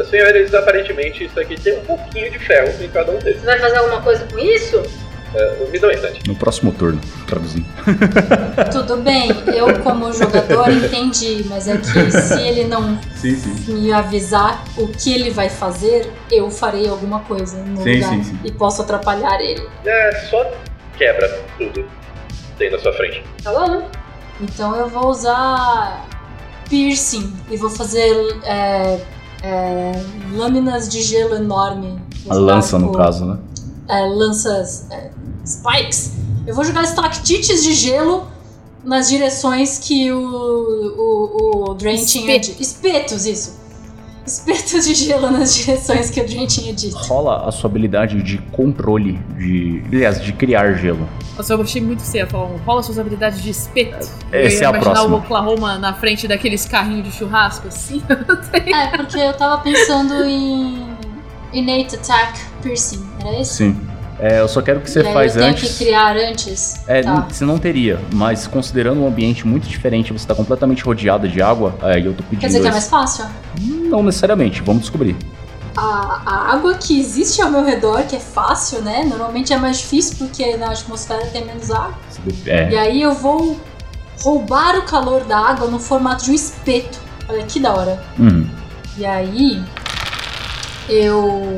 [0.09, 3.39] Senhores, aparentemente isso aqui tem um pouquinho de ferro em cada um deles.
[3.39, 4.83] Você vai fazer alguma coisa com isso?
[5.71, 6.27] Me dá um instante.
[6.27, 7.65] No próximo turno, traduzindo.
[8.71, 13.73] Tudo bem, eu como jogador entendi, mas é que se ele não Sim, sim.
[13.73, 18.23] me avisar o que ele vai fazer, eu farei alguma coisa no Sim, lugar sim,
[18.23, 18.39] sim.
[18.43, 19.67] e posso atrapalhar ele.
[19.85, 20.51] É, só
[20.97, 21.85] quebra tudo.
[22.57, 23.23] Tem na sua frente.
[23.43, 23.87] Tá bom?
[24.41, 26.05] Então eu vou usar
[26.69, 28.99] piercing e vou fazer é,
[29.43, 29.91] é,
[30.33, 32.01] lâminas de gelo enorme.
[32.29, 33.37] A lança, no caso, né?
[33.89, 35.09] é, lanças é,
[35.45, 36.13] spikes.
[36.45, 38.28] Eu vou jogar estalactites de gelo
[38.84, 42.62] nas direções que o, o, o Drain tinha dito.
[42.62, 43.60] Espetos, isso.
[44.25, 46.95] Espetos de gelo nas direções que o Drain tinha dito.
[46.97, 49.84] Rola a sua habilidade de controle, de.
[49.91, 51.08] Aliás, de criar gelo.
[51.36, 52.47] Nossa, eu achei muito feio falar.
[52.65, 54.08] Rola suas habilidades de espeto.
[54.32, 55.15] Eu Essa ia é a imaginar próxima.
[55.15, 58.02] o Oklahoma na frente daqueles carrinhos de churrasco, assim.
[58.54, 60.86] É, porque eu tava pensando em
[61.52, 63.56] Innate Attack Piercing, era esse?
[63.56, 63.82] Sim.
[64.19, 65.77] É, eu só quero que você faz eu tenho antes.
[65.77, 66.82] que criar antes?
[66.88, 67.25] É, tá.
[67.29, 71.75] você não teria, mas considerando um ambiente muito diferente, você tá completamente rodeada de água,
[71.82, 72.41] aí eu tô pedindo.
[72.41, 73.25] Quer dizer que é mais fácil?
[73.62, 75.15] Não necessariamente, vamos descobrir.
[75.77, 79.05] a, a água que existe ao meu redor, que é fácil, né?
[79.08, 81.93] Normalmente é mais difícil porque na atmosfera tem menos água.
[82.45, 82.69] É.
[82.71, 83.58] E aí eu vou
[84.21, 86.99] roubar o calor da água no formato de um espeto.
[87.29, 88.03] Olha que da hora.
[88.17, 88.49] Uhum,
[88.97, 89.63] E aí
[90.89, 91.53] eu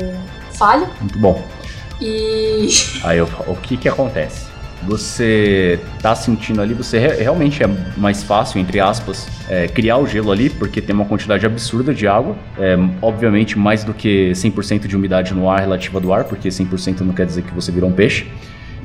[0.54, 1.42] falho muito bom.
[2.02, 2.68] E
[3.04, 4.50] Aí eu- o que que acontece?
[4.84, 10.06] Você tá sentindo ali, você re- realmente é mais fácil, entre aspas, é, criar o
[10.06, 12.34] gelo ali, porque tem uma quantidade absurda de água.
[12.58, 17.00] É, obviamente, mais do que 100% de umidade no ar relativa do ar, porque 100%
[17.02, 18.26] não quer dizer que você virou um peixe.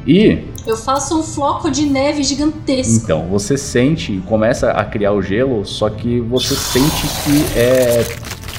[0.05, 3.03] E eu faço um floco de neve gigantesco.
[3.03, 8.05] Então, você sente e começa a criar o gelo, só que você sente que é,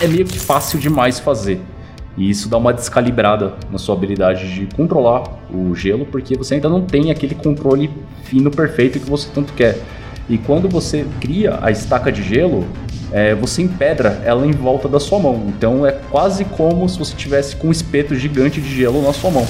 [0.00, 1.60] é meio que fácil demais fazer.
[2.18, 5.22] E isso dá uma descalibrada na sua habilidade de controlar
[5.54, 7.88] o gelo, porque você ainda não tem aquele controle
[8.24, 9.80] fino perfeito que você tanto quer.
[10.28, 12.66] E quando você cria a estaca de gelo,
[13.12, 15.44] é, você empedra ela em volta da sua mão.
[15.46, 19.30] Então é quase como se você tivesse com um espeto gigante de gelo na sua
[19.30, 19.46] mão.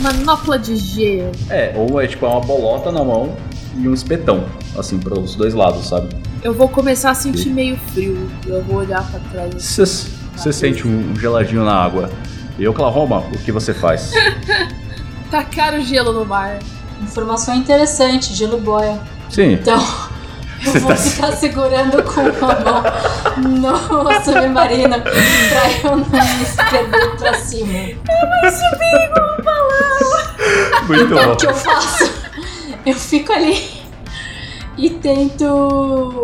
[0.00, 1.32] Manopla de gelo.
[1.50, 3.34] É, ou é tipo é uma bolota na mão
[3.76, 4.44] e um espetão,
[4.78, 6.08] assim, para os dois lados, sabe?
[6.42, 8.30] Eu vou começar a sentir meio frio.
[8.46, 9.56] Eu vou olhar pra trás.
[9.56, 10.19] assim.
[10.40, 12.10] Você sente um geladinho na água.
[12.58, 14.10] E Oklahoma, o que você faz?
[15.30, 16.58] Tacar o gelo no mar.
[17.02, 18.98] Informação interessante, gelo boia.
[19.28, 19.76] Sim, Então,
[20.64, 26.70] eu Você vou tá- ficar segurando com uma mão no submarino pra eu não me
[26.70, 27.72] perder pra cima.
[30.86, 31.32] muito Então, bom.
[31.32, 32.12] o que eu faço?
[32.86, 33.70] Eu fico ali
[34.78, 36.22] e tento.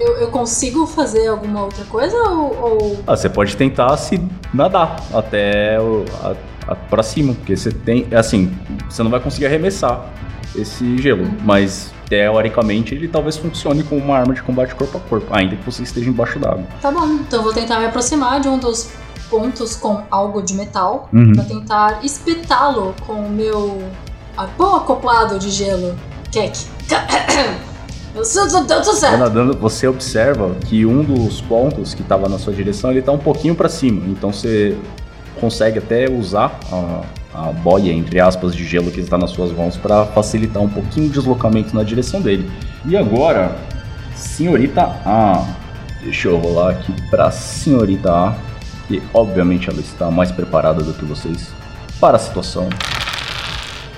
[0.00, 2.56] Eu, eu consigo fazer alguma outra coisa ou.
[2.80, 4.20] ou- Ah, você pode tentar se
[4.54, 8.52] nadar até o, a, a, pra cima, porque você tem, assim,
[8.88, 10.06] você não vai conseguir arremessar
[10.56, 15.26] esse gelo, mas teoricamente ele talvez funcione como uma arma de combate corpo a corpo,
[15.30, 16.64] ainda que você esteja embaixo d'água.
[16.80, 18.90] Tá bom, então eu vou tentar me aproximar de um dos
[19.28, 21.32] pontos com algo de metal Uhum.
[21.34, 23.82] pra tentar espetá-lo com o meu
[24.36, 25.94] arpão acoplado de gelo.
[26.32, 26.58] Kek.
[29.16, 33.18] Nadando, você observa que um dos pontos que estava na sua direção ele tá um
[33.18, 34.76] pouquinho para cima, então você
[35.40, 37.02] consegue até usar a,
[37.34, 41.06] a boia entre aspas de gelo que está nas suas mãos para facilitar um pouquinho
[41.06, 42.50] o deslocamento na direção dele.
[42.84, 43.56] E agora,
[44.14, 45.44] senhorita A,
[46.02, 48.34] deixa eu rolar aqui para senhorita A,
[48.88, 51.48] que obviamente ela está mais preparada do que vocês
[52.00, 52.68] para a situação.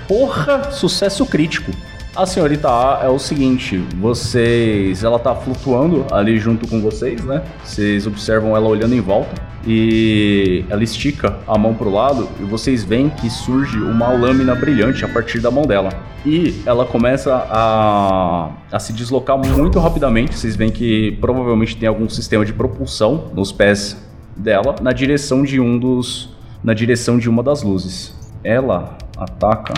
[0.09, 1.71] Porra, sucesso crítico.
[2.15, 7.41] A senhorita A é o seguinte, vocês, ela tá flutuando ali junto com vocês, né?
[7.65, 12.83] Vocês observam ela olhando em volta e ela estica a mão pro lado e vocês
[12.83, 15.91] veem que surge uma lâmina brilhante a partir da mão dela.
[16.27, 20.37] E ela começa a, a se deslocar muito rapidamente.
[20.37, 23.97] Vocês veem que provavelmente tem algum sistema de propulsão nos pés
[24.37, 26.31] dela na direção de um dos
[26.63, 28.13] na direção de uma das luzes.
[28.43, 29.75] Ela ataca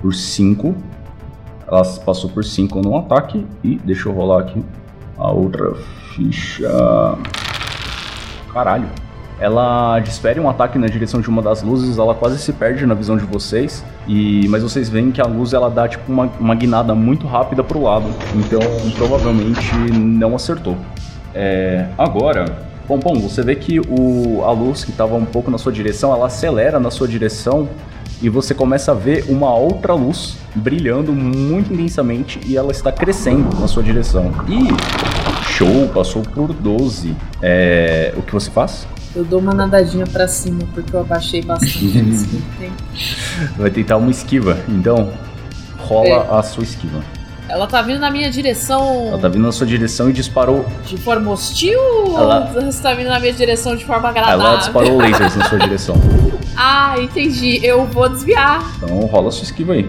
[0.00, 0.74] por 5.
[1.66, 3.46] Ela passou por 5 no ataque.
[3.62, 4.64] E deixa eu rolar aqui
[5.18, 5.74] a outra
[6.14, 6.68] ficha.
[8.52, 8.88] Caralho.
[9.38, 12.94] Ela desfere um ataque na direção de uma das luzes, ela quase se perde na
[12.94, 13.84] visão de vocês.
[14.08, 17.62] E mas vocês veem que a luz ela dá tipo uma, uma guinada muito rápida
[17.62, 18.06] pro lado.
[18.34, 18.60] Então
[18.96, 20.76] provavelmente não acertou.
[21.34, 25.72] É, agora, Pompom, você vê que o, a luz que estava um pouco na sua
[25.72, 27.68] direção, ela acelera na sua direção
[28.22, 33.54] e você começa a ver uma outra luz brilhando muito intensamente e ela está crescendo
[33.60, 34.32] na sua direção.
[34.48, 37.14] E show, passou por 12.
[37.42, 38.86] É, o que você faz?
[39.14, 41.88] Eu dou uma nadadinha pra cima, porque eu abaixei bastante
[42.58, 42.74] tempo.
[43.56, 44.58] Vai tentar uma esquiva.
[44.68, 45.10] Então,
[45.78, 47.02] rola a sua esquiva.
[47.48, 50.66] Ela tá vindo na minha direção Ela tá vindo na sua direção e disparou.
[50.84, 54.44] de forma hostil Ela- ou você tá vindo na minha direção de forma agradável?
[54.44, 55.94] Ela disparou lasers na sua direção.
[56.56, 57.64] Ah, entendi.
[57.64, 58.64] Eu vou desviar.
[58.76, 59.88] Então rola sua esquiva aí.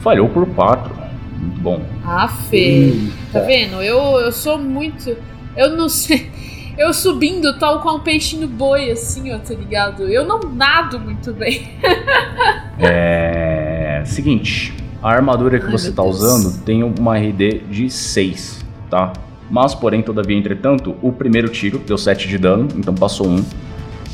[0.00, 0.92] Falhou por 4.
[1.38, 1.82] Muito bom.
[2.04, 2.94] Ah, Fê.
[3.32, 3.82] Tá vendo?
[3.82, 5.16] Eu, eu sou muito.
[5.56, 6.30] Eu não sei.
[6.78, 10.04] Eu subindo tal qual um peixinho boi, assim, ó, tá ligado?
[10.08, 11.68] Eu não nado muito bem.
[12.78, 14.02] É.
[14.06, 16.16] Seguinte, a armadura que Ai, você tá Deus.
[16.16, 19.12] usando tem uma RD de 6, tá?
[19.50, 23.44] Mas, porém, todavia, entretanto, o primeiro tiro deu 7 de dano, então passou 1.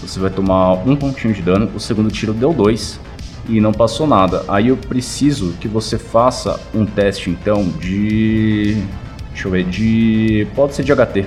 [0.00, 1.70] Você vai tomar um pontinho de dano.
[1.74, 3.00] O segundo tiro deu 2
[3.48, 4.44] e não passou nada.
[4.48, 8.82] Aí eu preciso que você faça um teste, então, de.
[9.30, 10.46] Deixa eu ver, de.
[10.54, 11.26] Pode ser de HT.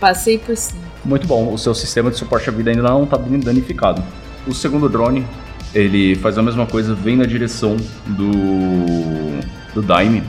[0.00, 0.80] Passei por cima.
[1.04, 4.02] Muito bom, o seu sistema de suporte à vida ainda não está danificado.
[4.46, 5.26] O segundo drone,
[5.74, 9.42] ele faz a mesma coisa, vem na direção do
[9.74, 10.22] do Daime,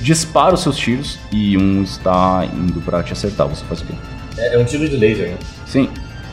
[0.00, 3.48] dispara os seus tiros e um está indo para te acertar.
[3.48, 3.94] Você faz o quê?
[4.36, 5.36] É, é um tiro de laser, né?
[5.66, 5.88] Sim.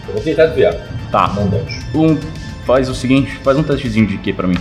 [0.07, 0.75] Eu vou tentar desviar.
[1.11, 1.31] Tá.
[1.35, 1.79] Não deixo.
[1.95, 2.17] Um,
[2.65, 4.57] faz o seguinte, faz um testezinho de Q pra mim.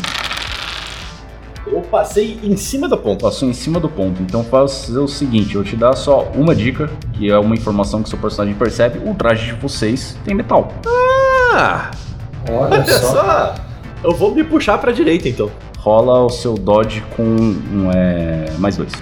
[1.66, 3.26] Eu passei em cima da ponta.
[3.26, 4.22] Passou em cima do ponto.
[4.22, 8.08] Então faz o seguinte, eu te dar só uma dica, que é uma informação que
[8.08, 8.98] seu personagem percebe.
[9.08, 10.72] O traje de vocês tem metal.
[11.54, 11.90] Ah!
[12.50, 13.12] Olha Olha só.
[13.12, 13.54] só!
[14.02, 15.50] Eu vou me puxar pra direita então.
[15.78, 18.92] Rola o seu dodge com um, é, mais dois.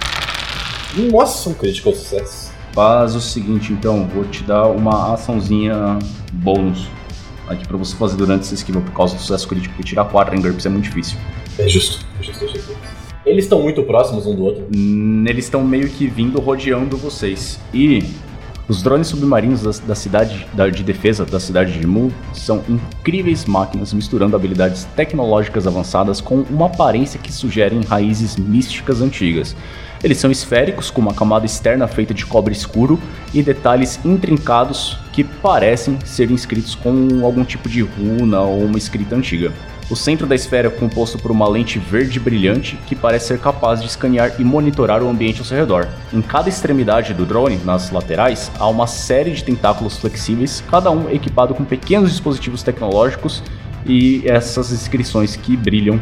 [1.11, 2.46] Nossa, um critical sucesso.
[2.77, 5.97] Faz o seguinte, então, vou te dar uma açãozinha
[6.31, 6.87] bônus
[7.47, 9.73] aqui pra você fazer durante essa esquiva por causa do sucesso crítico.
[9.73, 11.17] Porque tirar 4 em GURPS é muito difícil.
[11.57, 12.75] É justo, é justo, é justo.
[13.25, 14.67] Eles estão muito próximos um do outro.
[14.75, 17.59] Hum, Eles estão meio que vindo rodeando vocês.
[17.73, 18.03] E
[18.69, 23.43] os drones submarinos da, da cidade da- de defesa da cidade de Mu são incríveis
[23.45, 29.55] máquinas misturando habilidades tecnológicas avançadas com uma aparência que sugerem raízes místicas antigas.
[30.03, 32.99] Eles são esféricos, com uma camada externa feita de cobre escuro
[33.33, 39.15] e detalhes intrincados que parecem ser inscritos com algum tipo de runa ou uma escrita
[39.15, 39.51] antiga.
[39.89, 43.79] O centro da esfera é composto por uma lente verde brilhante que parece ser capaz
[43.79, 45.87] de escanear e monitorar o ambiente ao seu redor.
[46.13, 51.09] Em cada extremidade do drone, nas laterais, há uma série de tentáculos flexíveis, cada um
[51.09, 53.41] equipado com pequenos dispositivos tecnológicos
[53.85, 55.99] e essas inscrições que brilham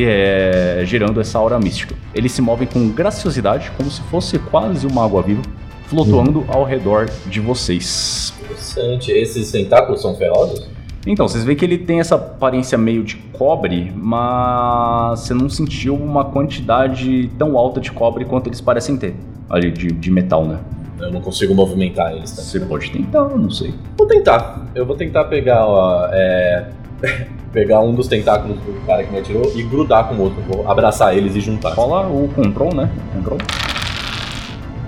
[0.00, 1.94] é, gerando essa aura mística.
[2.14, 5.42] Eles se movem com graciosidade, como se fosse quase uma água-viva,
[5.86, 8.32] flutuando ao redor de vocês.
[8.40, 9.10] Interessante.
[9.10, 10.66] Esses tentáculos são ferozes?
[11.06, 15.96] Então, vocês veem que ele tem essa aparência meio de cobre, mas você não sentiu
[15.96, 19.14] uma quantidade tão alta de cobre quanto eles parecem ter.
[19.50, 20.60] Ali, de, de metal, né?
[21.00, 22.30] Eu não consigo movimentar eles.
[22.30, 22.42] Tá?
[22.42, 23.74] Você pode tentar, eu não sei.
[23.98, 24.70] Vou tentar.
[24.74, 26.68] Eu vou tentar pegar, ó, é,
[27.52, 30.42] pegar um dos tentáculos do cara que me atirou e grudar com o outro.
[30.48, 31.74] Vou abraçar eles e juntar.
[31.74, 32.90] Rola o control, né?
[33.14, 33.38] Control.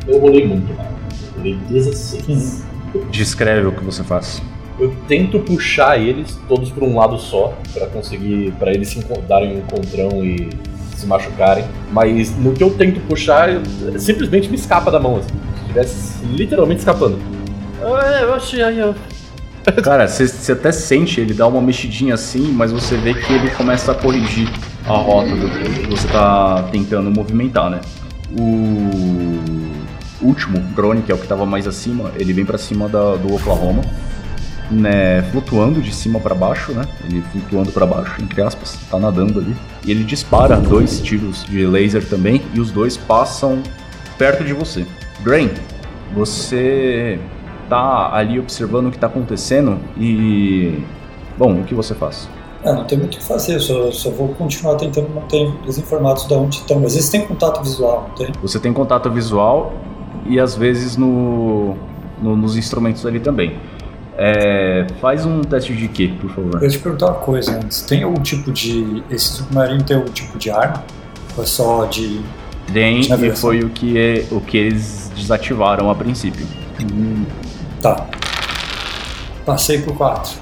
[0.07, 0.91] Eu rolei muito, cara.
[1.35, 2.65] Eu rolei 16.
[3.11, 4.43] Descreve o que você faz.
[4.79, 8.99] Eu tento puxar eles todos para um lado só, para conseguir, para eles se
[9.29, 10.51] darem um encontrão e
[10.97, 11.65] se machucarem.
[11.93, 13.63] Mas no que eu tento puxar, eu-
[13.99, 15.29] simplesmente me escapa da mão, assim.
[15.29, 17.19] Se estivesse literalmente escapando.
[17.83, 18.95] Ah, eu achei ó.
[19.83, 23.93] Cara, você até sente ele dar uma mexidinha assim, mas você vê que ele começa
[23.93, 24.49] a corrigir
[24.87, 27.81] a rota do que você tá tentando movimentar, né?
[28.39, 29.31] O
[30.21, 33.35] último drone, que é o que tava mais acima, ele vem pra cima da- do
[33.35, 33.83] Oklahoma,
[34.71, 36.83] né, flutuando de cima pra baixo, né?
[37.05, 39.55] Ele flutuando pra baixo, entre aspas, tá nadando ali.
[39.85, 43.63] E ele dispara dois tiros de laser também, e os dois passam
[44.19, 44.85] perto de você.
[45.21, 45.51] Drain,
[46.15, 47.19] você
[47.69, 50.79] tá ali observando o que tá acontecendo e.
[51.37, 52.29] Bom, o que você faz?
[52.63, 55.77] É, não tem muito o que fazer, eu só, só vou continuar tentando manter eles
[55.77, 56.81] informados de onde estão.
[56.81, 58.33] Mas eles têm contato visual, não tem?
[58.41, 59.75] Você tem contato visual
[60.27, 61.75] e às vezes no,
[62.23, 63.57] no- nos instrumentos ali também.
[64.17, 66.63] É, faz um teste de Q, por favor.
[66.63, 67.83] Eu te perguntar uma coisa antes.
[67.83, 69.03] Tem algum tipo de.
[69.11, 70.85] Esse submarino tem algum tipo de arma?
[71.37, 72.21] Ou é só de.
[72.73, 76.47] Tem de e foi o que, é- o que eles desativaram a princípio.
[76.81, 77.25] Hum,
[77.85, 78.07] tá.
[79.45, 80.33] Passei por 4.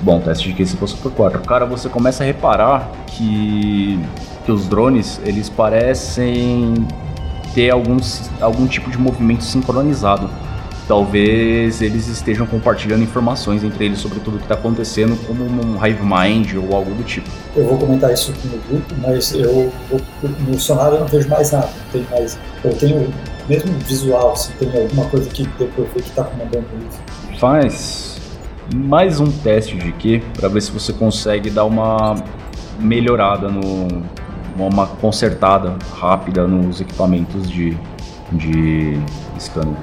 [0.00, 1.40] Bom, teste de Q se fosse por 4.
[1.40, 3.98] Cara, você começa a reparar que,
[4.44, 6.74] que os drones, eles parecem
[7.52, 10.30] ter alguns, algum tipo de movimento sincronizado.
[10.86, 15.84] Talvez eles estejam compartilhando informações entre eles sobre tudo o que está acontecendo, como um
[15.84, 17.28] hive mind ou algo do tipo.
[17.56, 19.72] Eu vou comentar isso aqui no grupo, mas eu
[20.46, 21.68] no sonário eu não vejo mais nada.
[21.68, 22.38] Não tem mais.
[22.62, 23.14] Eu tenho
[23.48, 27.38] mesmo visual, se tem alguma coisa que deu eu ver que tá comandando isso.
[27.38, 28.20] Faz
[28.74, 32.14] mais um teste de Q para ver se você consegue dar uma
[32.78, 33.88] melhorada no
[34.56, 37.76] uma consertada rápida nos equipamentos de
[38.32, 38.98] de
[39.38, 39.76] scanner.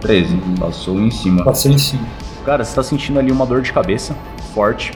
[0.00, 1.44] 13, passou em cima.
[1.44, 2.02] Passei em cima.
[2.44, 4.16] Cara, você tá sentindo ali uma dor de cabeça
[4.54, 4.92] forte,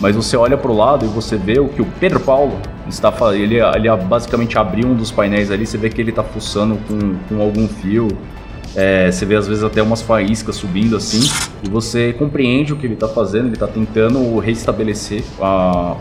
[0.00, 2.56] mas você olha pro lado e você vê o que o Pedro Paulo
[2.88, 3.42] está fazendo.
[3.42, 7.14] Ele, ele basicamente abriu um dos painéis ali, você vê que ele tá fuçando com,
[7.28, 8.06] com algum fio.
[8.76, 11.20] É, você vê às vezes até umas faíscas subindo assim,
[11.62, 15.96] e você compreende o que ele tá fazendo, ele tá tentando restabelecer a-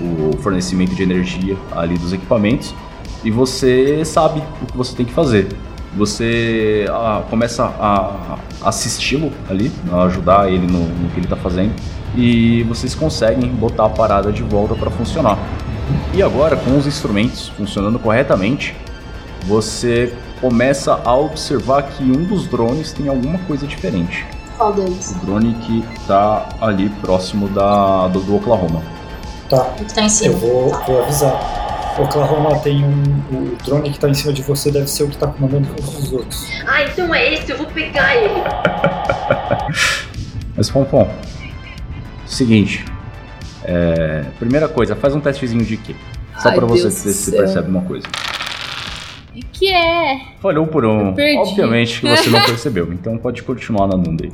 [0.00, 2.74] o, o fornecimento de energia ali dos equipamentos,
[3.22, 5.48] e você sabe o que você tem que fazer.
[5.96, 11.72] Você ah, começa a assisti-lo ali, a ajudar ele no, no que ele tá fazendo,
[12.16, 15.38] e vocês conseguem botar a parada de volta para funcionar.
[16.12, 18.74] E agora, com os instrumentos funcionando corretamente,
[19.46, 24.26] você começa a observar que um dos drones tem alguma coisa diferente.
[24.56, 25.14] Qual deles?
[25.22, 28.82] O drone que tá ali próximo da, do, do Oklahoma.
[29.48, 29.62] Tá.
[29.80, 30.34] O que tá em Eu cima.
[30.36, 30.78] vou, Tá.
[30.86, 31.63] vou avisar.
[31.98, 33.02] Oklahoma tem um.
[33.52, 35.98] O drone que tá em cima de você deve ser o que tá comandando todos
[35.98, 36.46] os outros.
[36.66, 38.34] Ah, então é esse, eu vou pegar ele.
[40.56, 41.08] Mas, Pompom,
[42.26, 42.84] seguinte.
[43.64, 45.94] é, primeira coisa, faz um testezinho de quê?
[46.38, 47.40] Só Ai, pra você Deus ver se céu.
[47.40, 48.06] percebe uma coisa.
[49.34, 50.20] E que é?
[50.40, 51.08] Falhou por um.
[51.08, 51.38] Eu perdi.
[51.38, 54.32] Obviamente que você não percebeu, então pode continuar na Nunda aí.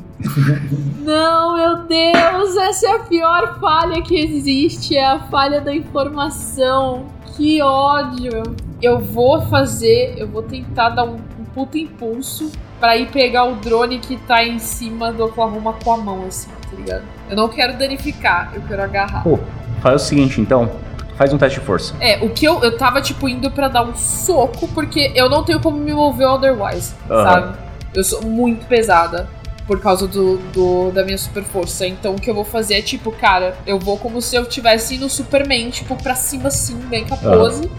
[1.03, 7.05] Não, meu Deus, essa é a pior falha que existe, é a falha da informação.
[7.35, 8.43] Que ódio.
[8.81, 13.55] Eu vou fazer, eu vou tentar dar um, um puta impulso pra ir pegar o
[13.55, 17.03] drone que tá em cima do Oklahoma com a mão, assim, tá ligado?
[17.29, 19.23] Eu não quero danificar, eu quero agarrar.
[19.23, 19.37] Pô,
[19.81, 20.69] faz o seguinte então.
[21.15, 21.93] Faz um teste de força.
[21.99, 25.43] É, o que eu, eu tava, tipo, indo pra dar um soco, porque eu não
[25.43, 27.23] tenho como me mover otherwise, Aham.
[27.23, 27.57] sabe?
[27.93, 29.29] Eu sou muito pesada
[29.71, 31.87] por causa do, do- da minha super força.
[31.87, 34.95] Então o que eu vou fazer é, tipo, cara, eu vou como se eu tivesse
[34.95, 37.71] indo Superman, tipo, pra cima assim, bem com a pose.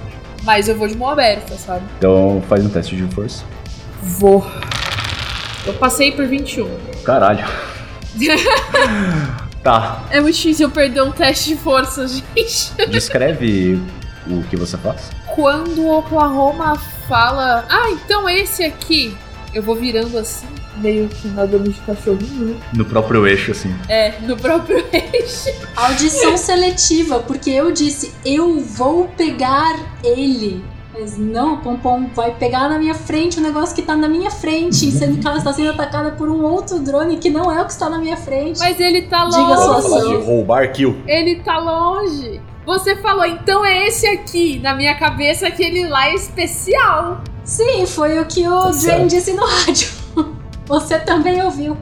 [0.42, 1.84] Mas eu vou de mão aberta, sabe?
[1.98, 3.44] Então faz um teste de força.
[4.02, 4.42] Vou.
[5.66, 6.66] Eu passei por 21.
[7.04, 7.44] Caralho.
[9.62, 10.02] tá.
[10.10, 12.72] É muito difícil eu perder um teste de força, gente.
[12.88, 13.78] Descreve
[14.26, 15.10] o que você faz.
[15.26, 16.74] Quando o Oklahoma
[17.06, 19.14] fala, ah, então esse aqui,
[19.52, 20.46] eu vou virando assim,
[20.76, 22.56] meio que nadando de cachorrinho, né?
[22.74, 23.74] No próprio eixo, assim.
[23.88, 25.50] É, no próprio eixo.
[25.76, 30.64] Audição seletiva, porque eu disse, eu vou pegar ele.
[30.94, 34.30] Mas não, o Pompom vai pegar na minha frente o negócio que tá na minha
[34.30, 37.64] frente, sendo que ela está sendo atacada por um outro drone que não é o
[37.64, 38.58] que está na minha frente.
[38.58, 39.62] Mas ele tá Diga longe.
[39.62, 40.20] sua Vamos falar de ação.
[40.26, 40.96] roubar kill.
[41.06, 42.42] Ele tá longe.
[42.66, 44.58] Você falou, então é esse aqui.
[44.62, 47.22] Na minha cabeça, aquele lá é especial.
[47.42, 49.88] Sim, foi o que o Tá Drain disse no rádio.
[50.72, 51.76] Você também ouviu.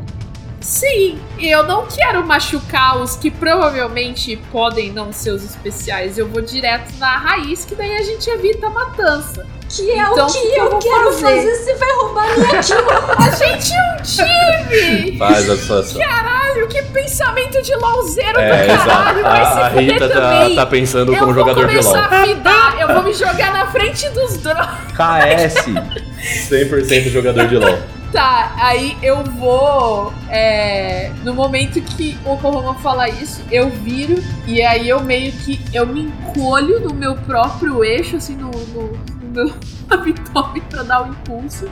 [0.61, 6.19] Sim, eu não quero machucar os que provavelmente podem não ser os especiais.
[6.19, 9.47] Eu vou direto na raiz, que daí a gente evita a matança.
[9.69, 11.37] Que é Então, o que que eu eu vou quero fazer?
[11.37, 11.55] fazer?
[11.55, 13.17] Você vai roubar minha kill.
[13.17, 15.17] A gente é um time!
[15.19, 16.01] Faz a sua ação.
[16.01, 19.23] Caralho, que pensamento de LOLzeiro É, do caralho!
[19.23, 21.85] Vai A, a Rita tá, tá pensando eu como vou jogador de LoL.
[21.85, 24.67] começar a fidar, eu vou me jogar na frente dos drones.
[24.97, 26.51] KS.
[26.51, 27.79] 100% jogador de LoL.
[28.13, 30.13] Tá, aí eu vou.
[30.29, 35.61] é, no momento que o Oklahoma fala isso, eu viro e aí eu meio que.
[35.73, 39.55] Eu me encolho no meu próprio eixo, assim, no, no, no meu
[39.89, 41.71] abdômen pra dar o impulso.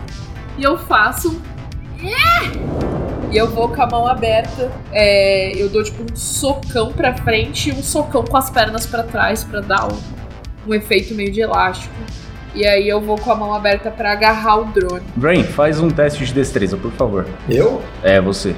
[0.57, 1.43] E eu faço.
[2.01, 3.09] um!
[3.31, 4.71] E eu vou com a mão aberta.
[4.93, 9.03] é, eu dou tipo um socão pra frente e um socão com as pernas pra
[9.03, 9.99] trás pra dar um,
[10.69, 11.95] um efeito meio de elástico.
[12.59, 15.05] E aí eu vou com a mão aberta pra agarrar o drone.
[15.15, 17.25] Brain, faz um teste de destreza, por favor.
[17.49, 17.81] Eu?
[18.03, 18.57] É, você.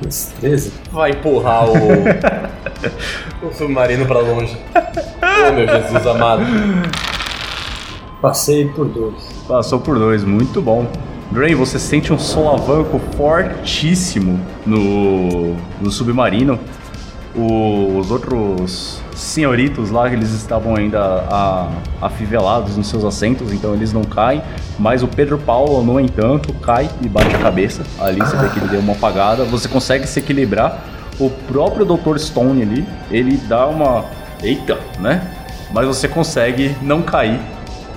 [0.00, 0.72] Destreza?
[0.90, 1.76] Vai empurrar o,
[3.46, 4.56] o submarino pra longe.
[4.74, 6.42] Oh, meu Jesus amado.
[8.22, 9.28] Passei por dois.
[9.46, 10.86] Passou por dois, muito bom.
[11.30, 16.58] Brain, você sente um solavanco fortíssimo no, no submarino.
[17.36, 21.68] O- os outros senhoritos lá, eles estavam ainda a-
[22.00, 24.40] afivelados nos seus assentos, então eles não caem.
[24.78, 27.82] Mas o Pedro Paulo, no entanto, cai e bate a cabeça.
[27.98, 29.44] Ali você vê que ele deu uma apagada.
[29.44, 30.84] Você consegue se equilibrar.
[31.18, 32.18] O próprio Dr.
[32.18, 34.04] Stone ali, ele dá uma.
[34.42, 35.22] Eita, né?
[35.72, 37.40] Mas você consegue não cair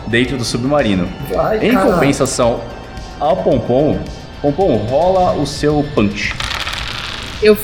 [0.08, 1.08] dentro do submarino.
[1.34, 1.94] Vai, Em caralho.
[1.94, 2.60] compensação,
[3.20, 3.98] a Pompom,
[4.42, 6.34] Pompom rola o seu punch.
[7.42, 7.56] Eu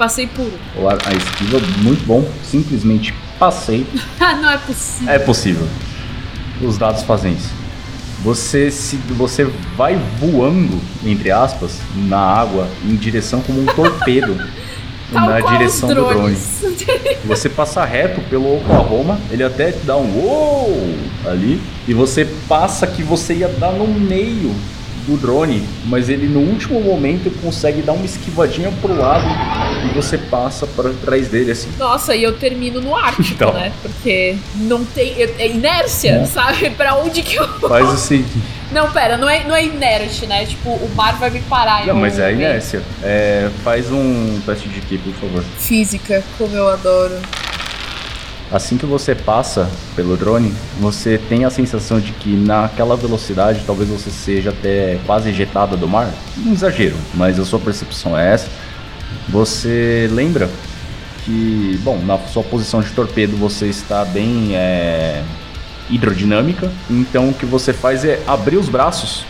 [0.00, 0.82] passei por um.
[0.82, 2.26] O ar- A esquiva, muito bom.
[2.42, 3.86] Simplesmente passei.
[4.18, 5.08] Ah, não é possível.
[5.14, 5.68] É possível.
[6.62, 7.50] Os dados fazem isso.
[8.24, 9.44] Você se você
[9.76, 14.36] vai voando, entre aspas, na água em direção como um torpedo
[15.12, 16.14] Tal na direção do drone.
[16.14, 16.62] drones.
[17.26, 20.94] Você passa reto pelo Oklahoma, ele até te dá um uou
[21.26, 24.54] ali, e você passa que você ia dar no meio
[25.10, 29.24] do drone, mas ele no último momento consegue dar uma esquivadinha pro lado
[29.88, 31.68] e você passa para trás dele assim.
[31.78, 33.52] Nossa, e eu termino no Ártico, Então.
[33.52, 33.72] né?
[33.82, 35.14] Porque não tem.
[35.38, 36.24] É inércia, É.
[36.26, 36.70] sabe?
[36.80, 37.46] Pra onde que eu.
[37.60, 38.30] Faz o seguinte.
[38.72, 40.46] Não, pera, não é, não é inerte, né?
[40.46, 41.84] Tipo, o mar vai me parar.
[41.86, 42.80] Não, mas é inércia.
[43.02, 45.44] É, faz um teste de ki, por favor.
[45.58, 47.16] Física, como eu adoro.
[48.52, 53.88] Assim que você passa pelo drone, você tem a sensação de que naquela velocidade talvez
[53.88, 56.12] você seja até quase ejetada do mar.
[56.44, 58.48] Um exagero, mas a sua percepção é essa.
[59.28, 60.50] Você lembra
[61.24, 65.22] que, bom, na sua posição de torpedo você está bem é,
[65.88, 69.24] hidrodinâmica, então o que você faz é abrir os braços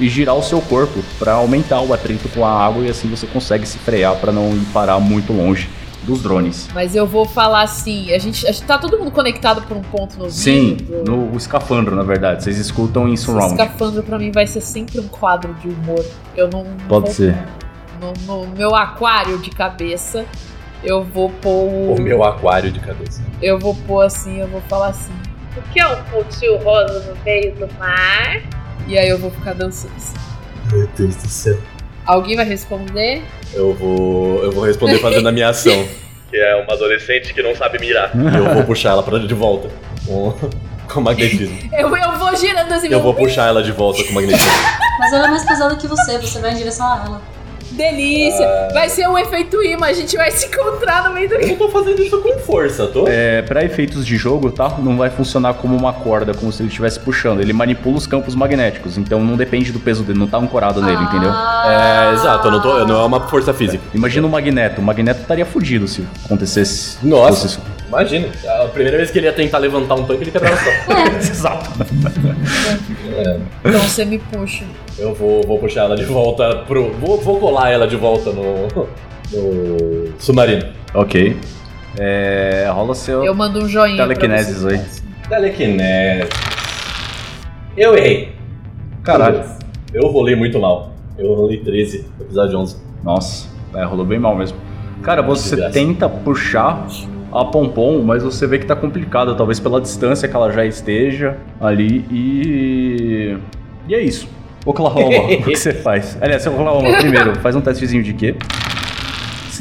[0.00, 3.26] e girar o seu corpo para aumentar o atrito com a água e assim você
[3.28, 5.68] consegue se frear para não parar muito longe
[6.04, 6.68] dos drones.
[6.74, 9.82] Mas eu vou falar assim, a gente, a gente tá todo mundo conectado por um
[9.82, 11.04] ponto no Sim, vídeo.
[11.06, 12.44] no escafandro, na verdade.
[12.44, 13.52] Vocês escutam em surround.
[13.54, 16.04] escafandro pra mim vai ser sempre um quadro de humor.
[16.36, 17.36] Eu não Pode vou- ser.
[18.00, 18.12] No,
[18.44, 20.24] no meu aquário de cabeça,
[20.82, 23.22] eu vou pôr O meu aquário de cabeça.
[23.40, 25.12] Eu vou pôr assim, eu vou falar assim.
[25.56, 28.42] O que é um pontinho rosa no meio do mar?
[28.86, 29.92] E aí eu vou ficar dançando.
[29.96, 30.14] assim.
[30.72, 31.56] Meu Deus do céu.
[32.06, 33.22] Alguém vai responder?
[33.52, 34.42] Eu vou.
[34.42, 35.86] Eu vou responder fazendo a minha ação.
[36.30, 38.10] Que é uma adolescente que não sabe mirar.
[38.12, 39.70] E eu vou puxar ela pra de volta.
[40.04, 40.34] Com,
[40.92, 41.56] com magnetismo.
[41.72, 42.88] Eu, eu vou girando assim.
[42.88, 44.50] Eu vou puxar ela de volta com magnetismo.
[44.98, 47.22] Mas ela é mais pesada que você, você vai em direção a ela.
[47.74, 48.46] Delícia!
[48.46, 48.68] Ah.
[48.72, 51.34] Vai ser um efeito imã, a gente vai se encontrar no meio do.
[51.34, 53.06] Eu tô fazendo isso com força, tô?
[53.08, 54.76] É, para efeitos de jogo, tá?
[54.78, 57.40] Não vai funcionar como uma corda, como se ele estivesse puxando.
[57.40, 61.02] Ele manipula os campos magnéticos, então não depende do peso dele, não tá ancorado nele,
[61.02, 61.30] entendeu?
[61.30, 62.10] Ah.
[62.10, 63.82] É, exato, eu não, tô, não é uma força física.
[63.94, 64.80] Imagina o magneto.
[64.80, 66.98] O magneto estaria fudido se acontecesse.
[67.02, 67.42] Nossa.
[67.48, 67.58] fosse-
[67.94, 68.28] Imagina,
[68.62, 71.30] a primeira vez que ele ia tentar levantar um tanque, ele quebrava as costas.
[71.30, 71.70] Exato.
[73.64, 74.64] Então você me puxa.
[74.98, 76.92] Eu vou, vou puxar ela de volta pro.
[76.94, 78.66] Vou, vou colar ela de volta no.
[79.32, 80.66] no submarino.
[80.92, 81.36] ok.
[81.96, 84.04] É, rola seu Eu mando um joinha.
[84.04, 84.66] você.
[84.66, 84.80] aí.
[85.28, 86.28] Telekinesis.
[87.76, 88.34] Eu errei.
[89.04, 89.44] Caralho.
[89.92, 90.92] Eu rolei muito mal.
[91.16, 92.76] Eu rolei 13, episódio de 11.
[93.04, 94.58] Nossa, é, rolou bem mal mesmo.
[95.02, 96.84] Cara, você tenta puxar
[97.34, 101.36] a Pompom, mas você vê que tá complicado, talvez pela distância que ela já esteja
[101.60, 103.36] ali e.
[103.88, 104.28] E é isso.
[104.64, 106.16] Oklahoma, o que você faz?
[106.20, 108.36] Aliás, Oklahoma, primeiro, faz um testezinho de quê?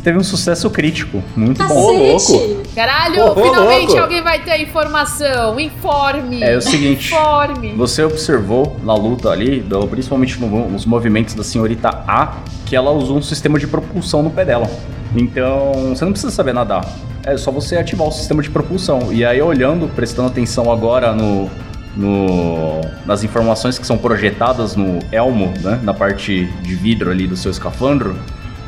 [0.04, 2.14] Teve um sucesso crítico, muito bom.
[2.14, 2.60] Cacete!
[2.76, 4.02] Caralho, Ô, ô, finalmente louco.
[4.02, 5.58] alguém vai ter informação.
[5.60, 6.44] Informe.
[6.44, 7.14] É o seguinte.
[7.14, 7.74] Informe.
[7.78, 12.34] Você observou na luta ali, do- principalmente no- nos movimentos da senhorita A,
[12.66, 14.70] que ela usou um sistema de propulsão no pé dela.
[15.16, 16.86] Então, você não precisa saber nadar.
[17.26, 19.14] É só você ativar o sistema de propulsão.
[19.14, 21.50] E aí, olhando, prestando atenção agora no,
[21.96, 27.38] no- nas informações que são projetadas no elmo, né, na parte de vidro ali do
[27.38, 28.18] seu escafandro,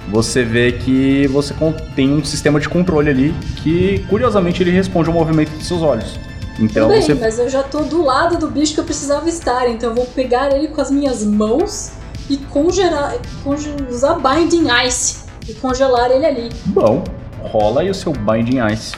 [0.09, 1.53] você vê que você
[1.95, 6.19] tem um sistema de controle ali que, curiosamente, ele responde ao movimento dos seus olhos.
[6.59, 9.27] Então, Tudo bem, você mas eu já tô do lado do bicho que eu precisava
[9.27, 11.91] estar, então eu vou pegar ele com as minhas mãos
[12.29, 16.49] e congelar, conge- usar Binding Ice e congelar ele ali.
[16.67, 17.03] Bom,
[17.41, 18.93] rola aí o seu Binding Ice.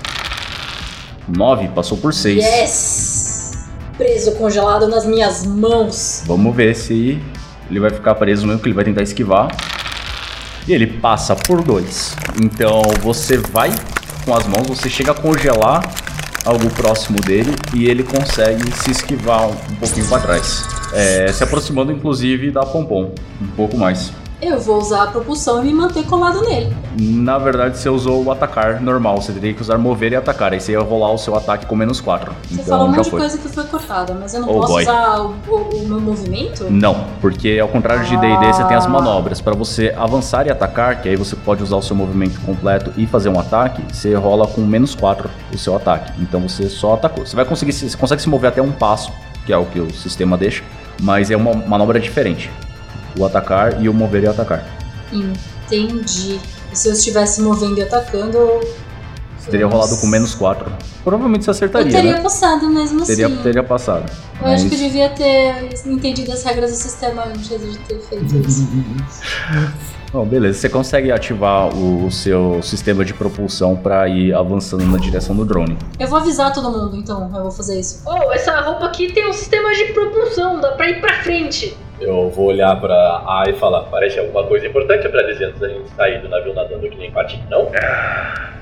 [1.27, 2.37] 9, passou por 6.
[2.43, 3.67] Yes!
[3.97, 6.23] Preso congelado nas minhas mãos.
[6.27, 7.19] Vamos ver se
[7.69, 9.47] ele vai ficar preso mesmo, que ele vai tentar esquivar.
[10.67, 12.15] E ele passa por 2.
[12.43, 13.71] Então você vai
[14.25, 15.81] com as mãos, você chega a congelar
[16.43, 20.65] algo próximo dele e ele consegue se esquivar um pouquinho para trás.
[20.93, 24.11] É, se aproximando inclusive da Pompom, um pouco mais.
[24.39, 26.71] Eu vou usar a propulsão e me manter colado nele.
[26.99, 30.53] Na verdade, você usou o atacar normal, você teria que usar mover e atacar.
[30.53, 32.31] Aí você ia rolar o seu ataque com menos 4.
[32.43, 34.73] Você Então falou um monte de coisa que foi cortada, mas eu não Oh, posso
[34.73, 34.83] boy.
[34.83, 36.65] usar o, o- o meu movimento?
[36.69, 38.89] Não, porque ao contrário de D&D você tem as Ah.
[38.89, 39.41] manobras.
[39.41, 43.07] Para você avançar e atacar, que aí você pode usar o seu movimento completo e
[43.07, 46.11] fazer um ataque, você rola com menos 4 o seu ataque.
[46.21, 47.25] Então você só atacou.
[47.25, 49.11] Você vai conseguir, se- você consegue se mover até um passo,
[49.47, 50.63] que é o que o sistema deixa,
[51.01, 52.51] mas é uma manobra diferente.
[53.17, 54.63] O atacar e o mover e atacar.
[55.11, 56.39] Entendi.
[56.71, 58.59] E se eu estivesse movendo e atacando, eu
[59.39, 60.71] Você teria rolado com menos 4.
[61.03, 62.21] Provavelmente você acertaria, teria né?
[62.21, 63.37] passado mesmo Teria, assim.
[63.37, 64.11] teria passado.
[64.41, 67.99] Eu acho que eu Mas- devia ter entendido as regras do sistema antes de ter
[68.01, 68.67] feito isso.
[70.11, 70.59] Bom, beleza.
[70.59, 75.43] Você consegue ativar o, o seu sistema de propulsão para ir avançando na direção do
[75.45, 75.77] drone.
[75.99, 77.29] Eu vou avisar todo mundo, então.
[77.35, 78.01] Eu vou fazer isso.
[78.05, 81.75] Oh, essa roupa aqui tem um sistema de propulsão, dá pra ir pra frente.
[81.99, 85.69] Eu vou olhar pra A e falar: parece alguma coisa importante pra dizer antes da
[85.69, 87.71] gente sair do navio nadando que nem patinho, não?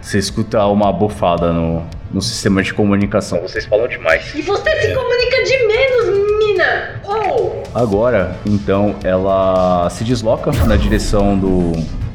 [0.01, 3.41] Você escuta uma bufada no, no sistema de comunicação.
[3.41, 4.33] Vocês falam demais.
[4.35, 7.01] E você se comunica de menos, menina.
[7.03, 11.73] Oh, Agora, então, ela se desloca na direção do,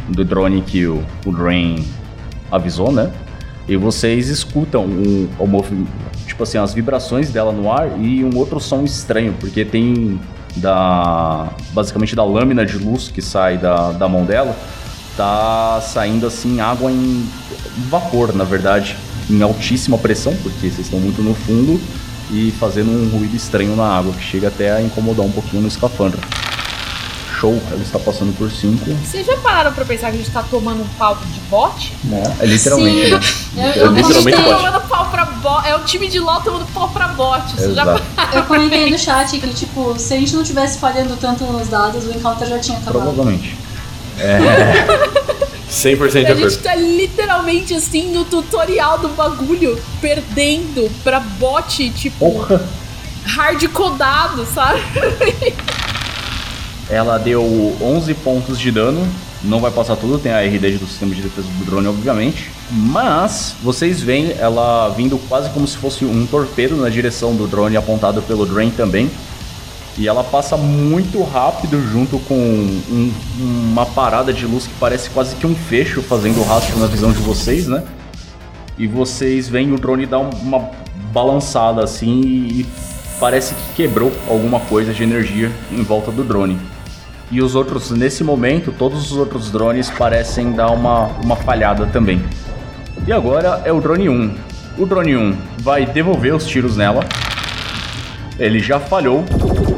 [0.09, 1.85] do drone que o, o Drain
[2.51, 3.13] avisou, né?
[3.69, 5.91] E vocês escutam o, o movimento,
[6.27, 10.19] tipo assim, as vibrações dela no ar e um outro som estranho, porque tem
[10.57, 11.49] da.
[11.73, 14.57] basicamente da lâmina de luz que sai da, da mão dela,
[15.17, 17.29] tá saindo assim água em
[17.89, 18.97] vapor, na verdade,
[19.29, 21.81] em altíssima pressão, porque vocês estão muito no fundo
[22.31, 25.69] e fazendo um ruído estranho na água, que chega até a incomodar um pouquinho no
[25.69, 26.21] escafandro.
[27.41, 28.85] Show, ela está passando por 5.
[29.03, 31.95] Vocês já pararam pra pensar que a gente tá tomando um pau de bote?
[32.39, 33.57] É literalmente, Sim.
[33.57, 33.73] né?
[33.77, 34.43] Eu, É eu literalmente.
[34.43, 35.69] Tomando pau pra bote.
[35.69, 37.57] É o time de LOL tomando pau pra bote.
[37.57, 37.99] Isso já
[38.35, 42.05] eu comentei no chat que, tipo, se a gente não tivesse falhando tanto nos dados,
[42.05, 43.05] o encounter já tinha acabado.
[43.05, 43.57] Provavelmente.
[45.71, 46.51] 100% de A acordo.
[46.51, 52.47] gente tá literalmente assim no tutorial do bagulho, perdendo pra bot, tipo,
[53.25, 54.81] hard codado, sabe?
[56.91, 57.43] Ela deu
[57.81, 59.07] 11 pontos de dano.
[59.43, 62.51] Não vai passar tudo, tem a RD do sistema de defesa do drone, obviamente.
[62.71, 67.77] Mas vocês veem ela vindo quase como se fosse um torpedo na direção do drone,
[67.77, 69.11] apontado pelo Drain também.
[69.97, 73.13] E ela passa muito rápido junto com um-
[73.73, 77.19] uma parada de luz que parece quase que um fecho fazendo rastro na visão de
[77.19, 77.83] vocês, né?
[78.79, 80.69] E vocês veem o drone dar um- uma
[81.13, 82.67] balançada assim e
[83.19, 86.59] parece que quebrou alguma coisa de energia em volta do drone.
[87.31, 92.21] E os outros, nesse momento, todos os outros drones parecem dar uma, uma falhada também.
[93.07, 94.35] E agora é o drone 1.
[94.79, 97.05] O drone 1 vai devolver os tiros nela.
[98.37, 99.25] Ele já falhou.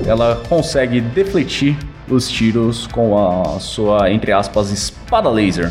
[0.07, 1.76] Ela consegue defletir
[2.09, 5.70] os tiros com a sua, entre aspas, espada laser.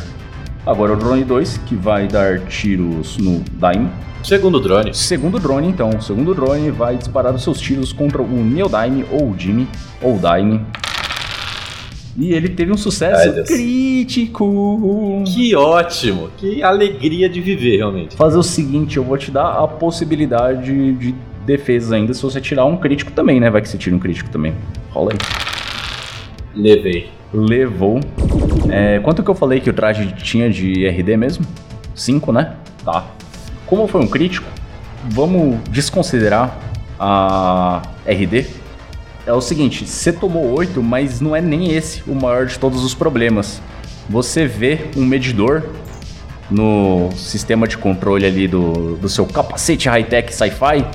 [0.65, 3.89] Agora o drone 2, que vai dar tiros no Daim.
[4.23, 4.93] Segundo drone.
[4.93, 5.89] Segundo drone, então.
[5.89, 9.67] O segundo drone vai disparar os seus tiros contra o Neodyne ou o Jimmy
[9.99, 10.63] ou Daime.
[12.17, 13.47] E ele teve um Ai, sucesso Deus.
[13.47, 15.23] crítico.
[15.25, 16.29] Que ótimo.
[16.37, 18.15] Que alegria de viver, realmente.
[18.15, 22.65] Fazer o seguinte, eu vou te dar a possibilidade de defesa ainda se você tirar
[22.65, 23.49] um crítico também, né?
[23.49, 24.53] Vai que você tira um crítico também.
[24.89, 25.17] Rola aí.
[26.53, 27.09] Levei.
[27.33, 27.99] Levou.
[28.69, 31.45] É, quanto que eu falei que o traje tinha de RD mesmo?
[31.95, 32.55] 5, né?
[32.83, 33.05] Tá.
[33.65, 34.47] Como foi um crítico,
[35.09, 36.57] vamos desconsiderar
[36.99, 38.45] a RD.
[39.25, 42.83] É o seguinte, você tomou 8, mas não é nem esse o maior de todos
[42.83, 43.61] os problemas.
[44.09, 45.63] Você vê um medidor
[46.49, 50.85] no sistema de controle ali do, do seu capacete high-tech sci-fi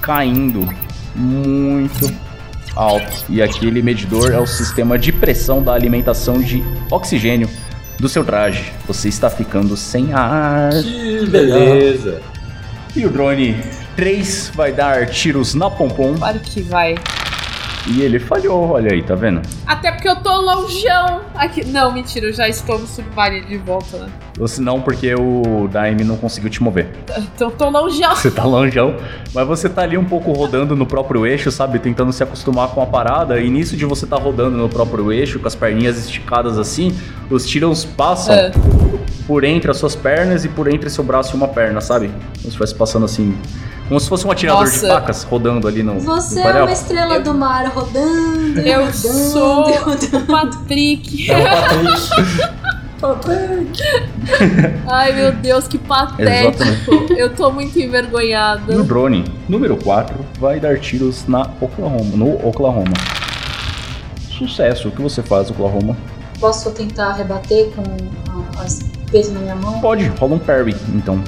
[0.00, 0.68] caindo
[1.14, 2.12] muito
[2.76, 3.24] alto.
[3.28, 7.48] E aquele medidor é o sistema de pressão da alimentação de oxigênio
[7.98, 8.72] do seu traje.
[8.86, 10.70] Você está ficando sem ar.
[10.70, 11.26] Que.
[11.26, 12.20] Beleza.
[12.94, 13.56] E o drone
[13.96, 16.94] 3 vai dar tiros na pompom Claro que vai.
[17.86, 19.42] E ele falhou, olha aí, tá vendo?
[19.66, 21.64] Até porque eu tô longeão aqui.
[21.66, 24.08] Não, mentira, eu já estou no submarino de volta, né?
[24.38, 26.88] Ou se não, porque o Daime não conseguiu te mover.
[27.34, 28.16] Então eu tô longeão.
[28.16, 28.96] Você tá longeão,
[29.34, 31.78] mas você tá ali um pouco rodando no próprio eixo, sabe?
[31.78, 33.38] Tentando se acostumar com a parada.
[33.38, 36.96] E nisso de você tá rodando no próprio eixo, com as perninhas esticadas assim,
[37.30, 38.50] os tiros passam É.
[39.26, 42.08] por entre as suas pernas e por entre seu braço e uma perna, sabe?
[42.08, 43.36] Como se estivesse passando assim.
[43.88, 44.88] Como se fosse um atirador de Nossa.
[44.88, 46.00] facas rodando ali no.
[46.00, 48.60] Você no é uma estrela do mar rodando.
[48.60, 50.16] Eu rodando, sou rodando.
[50.16, 51.30] o Patrick.
[51.30, 52.64] É o Patrick.
[53.00, 53.82] Patrick.
[54.90, 56.64] Ai, meu Deus, que patético.
[57.14, 58.82] Eu tô muito E o envergonhada.
[58.82, 62.94] drone número 4 vai dar tiros na Oklahoma, no Oklahoma.
[64.30, 65.94] Sucesso, o que você faz, Oklahoma?
[66.40, 67.82] Posso tentar rebater com
[68.58, 68.80] a- as
[69.10, 69.80] peso na minha mão?
[69.80, 71.22] Pode, rola um parry, então.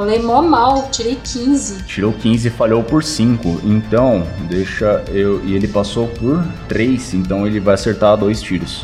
[0.00, 1.82] Falei mó mal, tirei 15.
[1.82, 3.60] Tirou 15 e falhou por 5.
[3.62, 5.44] Então, deixa eu.
[5.44, 8.82] E ele passou por 3, então ele vai acertar dois tiros.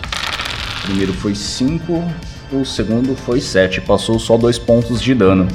[0.80, 2.04] O primeiro foi 5,
[2.52, 3.80] o segundo foi 7.
[3.80, 5.48] Passou só dois pontos de dano.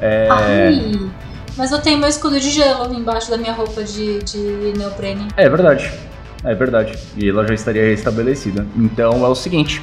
[0.00, 0.28] É.
[0.30, 1.10] Ai!
[1.58, 5.28] Mas eu tenho meu escudo de gelo embaixo da minha roupa de, de neoprene.
[5.36, 5.92] É verdade.
[6.42, 6.98] É verdade.
[7.18, 8.66] E ela já estaria restabelecida.
[8.74, 9.82] Então é o seguinte.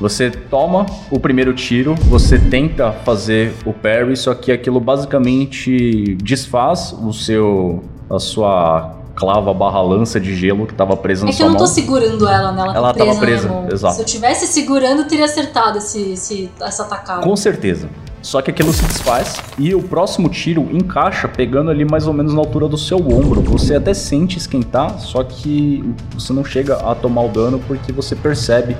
[0.00, 6.92] Você toma o primeiro tiro, você tenta fazer o parry, só que aquilo basicamente desfaz
[6.92, 11.40] o seu a sua clava barra lança de gelo que estava presa na É que
[11.42, 11.62] eu não mão.
[11.62, 12.62] tô segurando ela, né?
[12.62, 13.68] Ela, tá Ela presa tava na minha presa, mão.
[13.72, 13.94] exato.
[13.94, 17.22] Se eu tivesse segurando, teria acertado esse, esse, essa atacada.
[17.22, 17.88] Com certeza.
[18.20, 22.32] Só que aquilo se desfaz e o próximo tiro encaixa pegando ali mais ou menos
[22.34, 23.40] na altura do seu ombro.
[23.42, 25.84] Você até sente esquentar, só que
[26.14, 28.76] você não chega a tomar o dano porque você percebe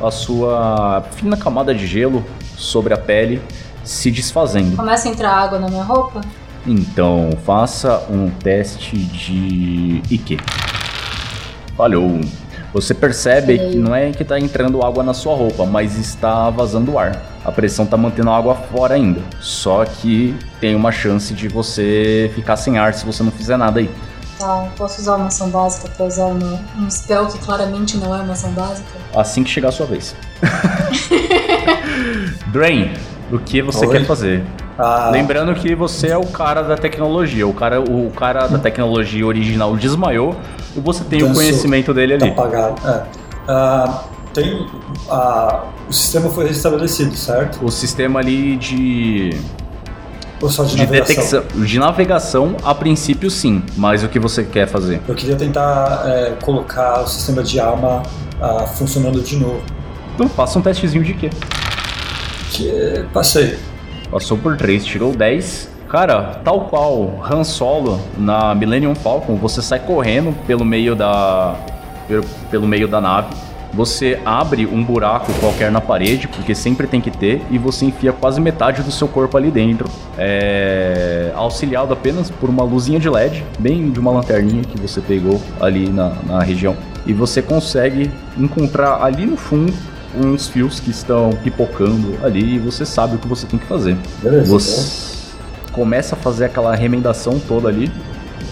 [0.00, 2.24] a sua fina camada de gelo
[2.56, 3.40] sobre a pele
[3.82, 4.76] se desfazendo.
[4.76, 6.20] Começa a entrar água na minha roupa?
[6.66, 10.38] Então, faça um teste de IQ.
[11.76, 12.20] Falhou.
[12.72, 16.98] Você percebe que não é que tá entrando água na sua roupa, mas está vazando
[16.98, 17.22] ar.
[17.44, 19.20] A pressão tá mantendo a água fora ainda.
[19.38, 23.78] Só que tem uma chance de você ficar sem ar se você não fizer nada
[23.78, 23.88] aí.
[24.38, 28.20] Tá, posso usar uma ação básica pra usar uma, um spell que claramente não é
[28.20, 28.88] uma ação básica?
[29.14, 30.14] Assim que chegar a sua vez.
[32.48, 32.92] Drain,
[33.30, 33.98] o que você Oi?
[33.98, 34.44] quer fazer?
[34.78, 37.46] Ah, Lembrando que você é o cara da tecnologia.
[37.46, 40.34] O cara, o cara da tecnologia original desmaiou
[40.76, 42.32] e você tem o conhecimento dele tá ali.
[42.34, 42.88] apagado.
[42.88, 43.02] É.
[43.46, 44.66] Ah, tem,
[45.08, 47.64] ah, o sistema foi restabelecido, certo?
[47.64, 49.38] O sistema ali de,
[50.40, 51.16] Ou só de, de navegação?
[51.16, 53.62] detecção, de navegação, a princípio sim.
[53.76, 55.00] Mas o que você quer fazer?
[55.06, 58.02] Eu queria tentar é, colocar o sistema de arma
[58.40, 59.62] ah, funcionando de novo.
[60.14, 61.30] Então faça um testezinho de quê?
[62.50, 63.58] Que passei.
[64.10, 65.70] Passou por 3, tirou 10.
[65.88, 71.56] Cara, tal qual Han Solo na Millennium Falcon, você sai correndo pelo meio da
[72.50, 73.28] pelo meio da nave.
[73.74, 78.12] Você abre um buraco qualquer na parede, porque sempre tem que ter, e você enfia
[78.12, 79.88] quase metade do seu corpo ali dentro.
[80.16, 85.40] É auxiliado apenas por uma luzinha de LED, bem de uma lanterninha que você pegou
[85.60, 86.76] ali na, na região.
[87.06, 89.74] E você consegue encontrar ali no fundo
[90.16, 93.96] uns fios que estão pipocando ali e você sabe o que você tem que fazer.
[94.22, 94.52] Beleza.
[94.52, 95.34] Você
[95.72, 97.90] começa a fazer aquela remendação toda ali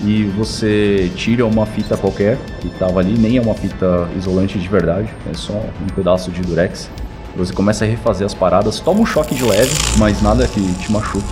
[0.03, 4.69] e você tira uma fita qualquer que tava ali, nem é uma fita isolante de
[4.69, 6.91] verdade, é só um pedaço de durex.
[7.37, 10.91] Você começa a refazer as paradas, toma um choque de leve, mas nada que te
[10.93, 11.25] machuque.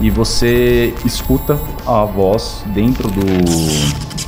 [0.00, 3.24] E você escuta a voz dentro do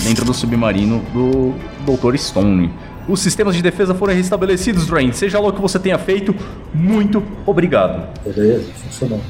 [0.04, 2.16] dentro do submarino do Dr.
[2.16, 2.72] Stone.
[3.08, 5.12] Os sistemas de defesa foram restabelecidos, Drain.
[5.12, 6.34] Seja lá o que você tenha feito,
[6.74, 8.08] muito obrigado.
[8.24, 9.20] Beleza, funcionou.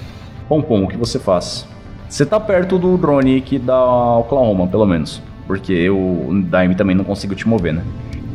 [0.49, 1.67] Pompom, o que você faz?
[2.09, 3.85] Você tá perto do drone aqui da
[4.19, 5.21] Oklahoma, pelo menos.
[5.47, 7.83] Porque eu, o Daime também não consigo te mover, né?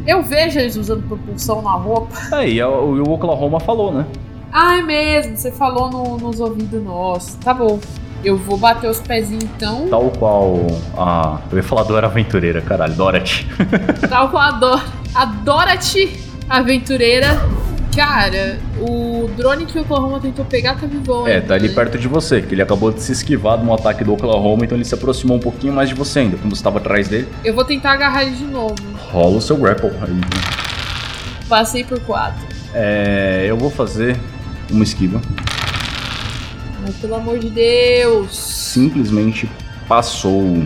[0.07, 2.15] Eu vejo eles usando propulsão na roupa.
[2.35, 4.05] Aí, a- o, o Oklahoma falou, né?
[4.51, 7.35] Ah, é mesmo, você falou no- nos ouvidos nossos.
[7.35, 7.79] Tá bom.
[8.23, 9.87] Eu vou bater os pezinhos então.
[9.89, 10.57] Tal qual
[10.95, 11.39] a.
[11.51, 13.47] Eu ia falar Dora Aventureira, caralho, Dorothy.
[14.07, 14.83] Tal qual a, Dor
[15.15, 17.29] a Dorothy aventureira.
[17.95, 21.27] Cara, o drone que o Oklahoma tentou pegar tá vivão.
[21.27, 21.75] É, ainda, tá ali né?
[21.75, 24.77] perto de você, que ele acabou de se esquivar de um ataque do Oklahoma, então
[24.77, 27.27] ele se aproximou um pouquinho mais de você ainda, quando você tava atrás dele.
[27.43, 28.75] Eu vou tentar agarrar ele de novo.
[29.11, 29.89] Rola o seu grapple.
[30.01, 30.21] Aí,
[31.49, 32.47] Passei por quatro.
[32.73, 34.17] é, eu vou fazer
[34.71, 35.21] uma esquiva.
[36.81, 38.35] Mas pelo amor de Deus.
[38.37, 39.49] Simplesmente
[39.87, 40.63] passou.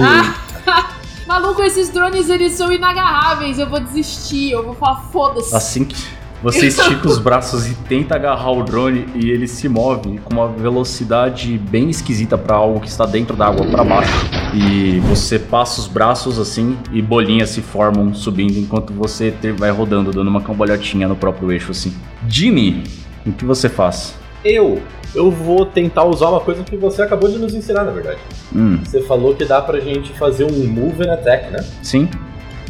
[0.00, 0.92] Ah!
[1.26, 3.58] Maluco, esses drones eles são inagarráveis.
[3.58, 4.52] Eu vou desistir.
[4.52, 5.54] Eu vou falar, foda-se.
[5.54, 5.96] Assim que
[6.42, 10.48] você estica os braços e tenta agarrar o drone e ele se move com uma
[10.48, 14.12] velocidade bem esquisita para algo que está dentro da água para baixo.
[14.54, 20.10] E você passa os braços assim e bolinhas se formam subindo enquanto você vai rodando,
[20.10, 21.92] dando uma cambalhotinha no próprio eixo assim.
[22.28, 22.82] Jimmy,
[23.24, 24.14] o que você faz?
[24.44, 24.82] Eu,
[25.14, 28.18] eu vou tentar usar uma coisa que você acabou de nos ensinar, na verdade.
[28.54, 31.64] Hum, Você falou que dá pra gente fazer um move and attack, né?
[31.82, 32.08] sim?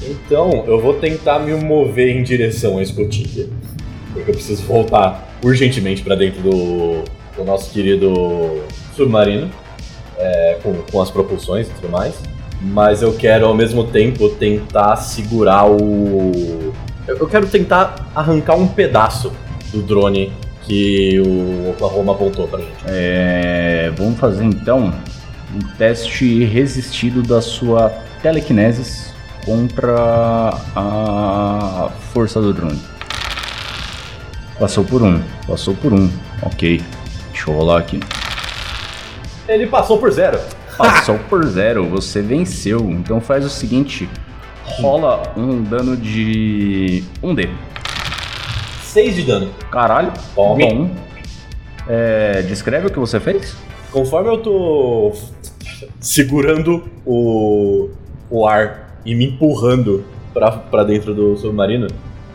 [0.08, 3.48] Então, eu vou tentar me mover em direção à escotilha.
[4.12, 7.04] Porque eu preciso voltar urgentemente pra dentro do,
[7.36, 8.62] do nosso querido
[8.94, 9.50] submarino.
[10.22, 12.14] é, com, com as propulsões e tudo mais.
[12.60, 16.72] Mas eu quero ao mesmo tempo tentar segurar o.
[17.06, 19.32] Eu eu quero tentar arrancar um pedaço
[19.72, 20.32] do drone
[20.62, 22.84] que o Oklahoma apontou pra gente.
[22.86, 24.94] É, vamos fazer então
[25.54, 27.88] um teste resistido da sua
[28.22, 29.11] telekinesis
[29.44, 32.80] contra a força do drone.
[34.58, 36.10] Passou por um, passou por um,
[36.42, 36.80] ok.
[37.32, 38.00] Deixa eu rolar aqui.
[39.48, 40.38] Ele passou por zero.
[40.76, 42.80] Passou por zero, você venceu.
[42.90, 44.08] Então faz o seguinte:
[44.64, 47.48] rola um dano de 1D.
[48.84, 49.50] 6 de dano.
[49.70, 50.64] Caralho, Tome.
[50.66, 50.90] bom.
[51.88, 53.56] É, descreve o que você fez?
[53.90, 55.12] Conforme eu tô
[55.98, 57.90] segurando o,
[58.30, 61.88] o ar e me empurrando pra dentro do submarino,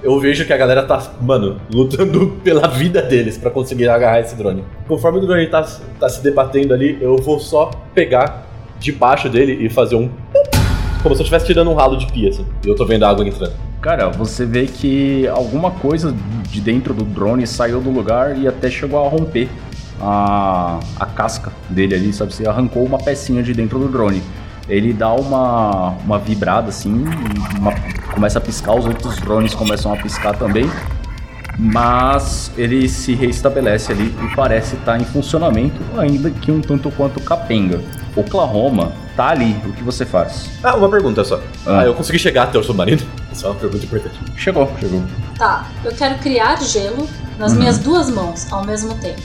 [0.04, 4.36] eu vejo que a galera tá, mano, lutando pela vida deles pra conseguir agarrar esse
[4.36, 4.64] drone.
[4.88, 5.68] Conforme o drone tá,
[6.00, 8.48] tá se debatendo ali, eu vou só pegar
[8.80, 10.10] debaixo dele e fazer um.
[11.02, 12.46] Como se eu estivesse tirando um ralo de pia, assim.
[12.64, 13.54] E eu tô vendo a água entrando.
[13.82, 16.14] Cara, você vê que alguma coisa
[16.50, 19.50] de dentro do drone saiu do lugar e até chegou a romper
[20.02, 22.34] a, a casca dele ali, sabe?
[22.34, 24.22] Você arrancou uma pecinha de dentro do drone.
[24.70, 27.06] Ele dá uma, uma vibrada assim,
[27.60, 27.74] uma-
[28.14, 30.70] começa a piscar, os outros drones começam a piscar também.
[31.60, 37.20] Mas ele se reestabelece ali e parece estar em funcionamento, ainda que um tanto quanto
[37.20, 37.82] capenga.
[38.16, 40.50] Oklahoma tá ali, o que você faz?
[40.64, 41.38] Ah, uma pergunta só.
[41.66, 41.80] Ah.
[41.80, 43.02] Ah, eu consegui chegar até o submarino?
[43.32, 44.16] Essa é uma pergunta importante.
[44.36, 45.02] Chegou, chegou.
[45.38, 47.08] Tá, eu quero criar gelo
[47.40, 47.60] nas Uhum.
[47.60, 49.22] minhas duas mãos ao mesmo tempo.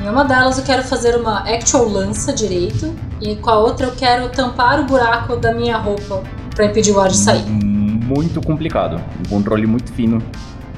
[0.00, 3.92] Em uma delas eu quero fazer uma actual lança direito e com a outra eu
[3.92, 6.22] quero tampar o buraco da minha roupa
[6.54, 7.44] pra impedir o ar de sair.
[7.46, 9.00] Muito complicado.
[9.20, 10.20] Um controle muito fino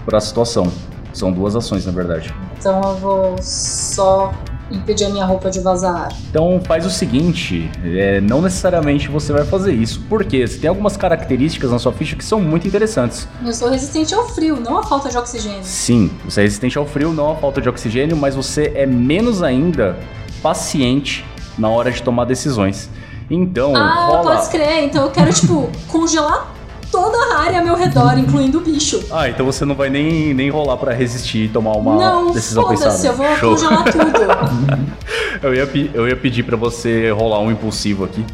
[0.05, 0.71] para a situação.
[1.13, 2.35] São duas ações, na verdade.
[2.59, 4.33] Então eu vou só
[4.71, 6.13] impedir a minha roupa de vazar ar.
[6.29, 10.97] Então faz o seguinte, é, não necessariamente você vai fazer isso, porque você tem algumas
[10.97, 13.29] características na sua ficha que são muito interessantes.
[13.45, 15.63] Eu sou resistente ao frio, não à falta de oxigênio.
[15.63, 19.43] Sim, você é resistente ao frio, não à falta de oxigênio, mas você é menos
[19.43, 19.97] ainda
[20.43, 21.25] paciente
[21.59, 22.89] na hora de tomar decisões.
[23.31, 24.37] Então, Ah, rola.
[24.37, 24.85] pode crer.
[24.85, 26.53] Então eu quero, tipo, congelar
[26.93, 29.03] toda a área ao meu redor, incluindo o bicho.
[29.11, 32.69] Ah, então você não vai nem, nem rolar pra resistir e tomar uma não, decisão
[32.69, 33.05] pensada.
[33.07, 33.51] eu vou Show.
[33.57, 34.85] congelar tudo.
[35.43, 38.25] Eu ia, eu ia pedir pra você rolar um impulsivo aqui.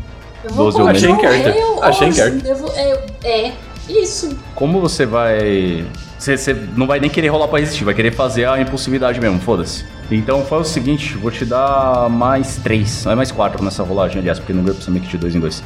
[0.45, 1.03] Eu vou 12 ou menos.
[1.03, 1.55] Achei em character.
[1.83, 2.57] Achei em character.
[2.77, 3.53] é, é,
[3.89, 4.37] isso.
[4.55, 5.85] Como você vai.
[6.21, 9.87] Você, não vai nem querer rolar pra resistir, vai querer fazer a impulsividade mesmo, foda-se.
[10.11, 14.19] Então faz o seguinte, vou te dar mais 3, não é mais 4 nessa rolagem,
[14.19, 15.65] aliás, porque no grupo você meio que de 2 em 2.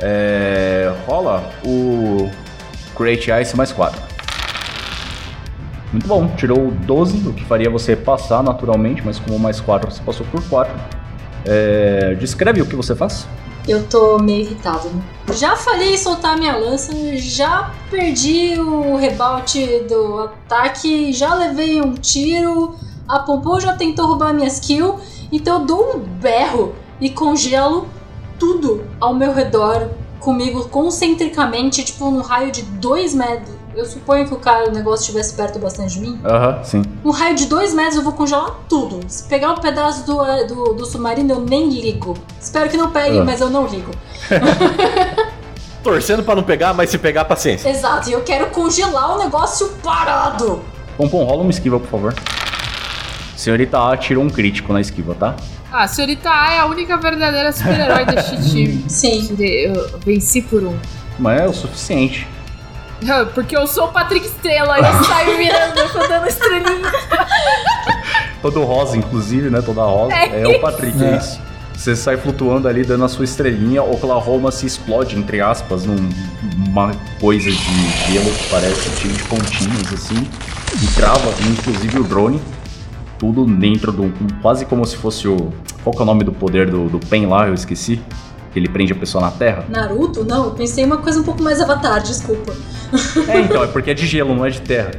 [0.00, 2.30] É, rola o
[2.96, 4.00] Create Ice mais 4.
[5.90, 10.00] Muito bom, tirou 12, o que faria você passar naturalmente, mas como mais 4 você
[10.04, 10.72] passou por 4.
[11.44, 13.26] É, descreve o que você faz.
[13.68, 14.88] Eu tô meio irritado.
[14.88, 15.02] né?
[15.32, 21.94] Já falhei em soltar minha lança, já perdi o rebote do ataque, já levei um
[21.94, 22.74] tiro,
[23.06, 24.98] a Pompom já tentou roubar minha skill,
[25.30, 27.88] então eu dou um berro e congelo
[28.38, 33.59] tudo ao meu redor, comigo concentricamente, tipo num raio de 2 metros.
[33.74, 36.20] Eu suponho que o cara, o negócio estivesse perto bastante de mim.
[36.24, 36.82] Aham, sim.
[37.04, 39.00] Um raio de 2 metros eu vou congelar tudo.
[39.08, 42.16] Se pegar um pedaço do, eh, do, do submarino, eu nem ligo.
[42.40, 43.24] Espero que não pegue, Ah.
[43.24, 43.90] mas eu não ligo.
[45.82, 47.68] Torcendo pra não pegar, mas se pegar, paciência.
[47.70, 50.60] Exato, e eu quero congelar o negócio parado.
[50.96, 52.14] Pompom, rola uma esquiva, por favor.
[53.36, 55.34] Senhorita A tirou um crítico na esquiva, tá?
[55.72, 58.84] Ah, a senhorita A é a única verdadeira super-herói deste time.
[58.88, 59.34] Sim.
[59.38, 60.76] Eu venci por um.
[61.18, 62.26] Mas é o suficiente.
[63.34, 66.92] Porque eu sou o Patrick Estrela e eu saio mirando, eu tô dando estrelinha.
[68.42, 69.60] Todo rosa, inclusive, né?
[69.62, 70.14] Toda rosa.
[70.14, 71.40] É, o Patrick, é isso.
[71.74, 73.82] Você sai flutuando ali, dando a sua estrelinha.
[73.82, 80.28] Oklahoma se explode, entre aspas, numa coisa de gelo que parece cheio de pontinhos, assim.
[80.74, 82.40] E trava, inclusive, o drone.
[83.18, 84.12] Tudo dentro do...
[84.42, 85.52] Quase como se fosse o...
[85.82, 87.48] Qual que é o nome do poder do, do Pen lá?
[87.48, 88.00] Eu esqueci.
[88.52, 89.64] Que ele prende a pessoa na terra.
[89.68, 90.24] Naruto?
[90.24, 92.52] Não, eu pensei em uma coisa um pouco mais avatar, desculpa.
[93.28, 94.90] É, então, é porque é de gelo, não é de terra.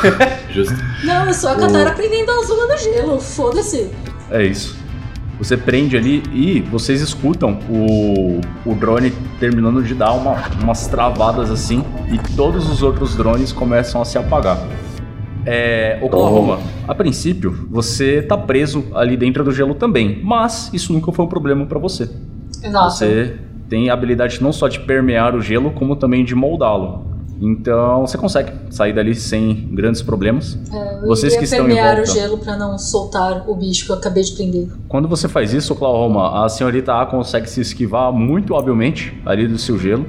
[0.52, 0.74] Justo.
[1.04, 3.90] Não, eu sou a Katara aprendendo a zona do gelo, foda-se.
[4.30, 4.76] É isso.
[5.38, 11.50] Você prende ali e vocês escutam o, o drone terminando de dar uma- umas travadas
[11.50, 11.82] assim
[12.12, 14.58] e todos os outros drones começam a se apagar.
[15.46, 21.10] É, Oklahoma, a princípio você tá preso ali dentro do gelo também, mas isso nunca
[21.10, 22.10] foi um problema pra você.
[22.62, 22.90] Exato.
[22.90, 23.38] Você
[23.68, 27.08] tem a habilidade não só de permear o gelo, como também de moldá-lo.
[27.40, 30.58] Então você consegue sair dali sem grandes problemas.
[30.70, 32.10] É, eu Vocês que estão em permear volta.
[32.10, 34.68] o gelo pra não soltar o bicho que eu acabei de prender.
[34.88, 39.56] Quando você faz isso, Oklahoma, a senhorita A consegue se esquivar muito habilmente ali do
[39.56, 40.04] seu gelo.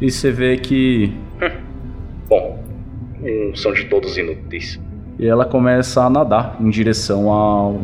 [0.00, 1.16] E você vê que.
[2.28, 2.58] Bom,
[3.54, 4.78] são de todos inúteis.
[5.18, 7.80] E ela começa a nadar em direção ao.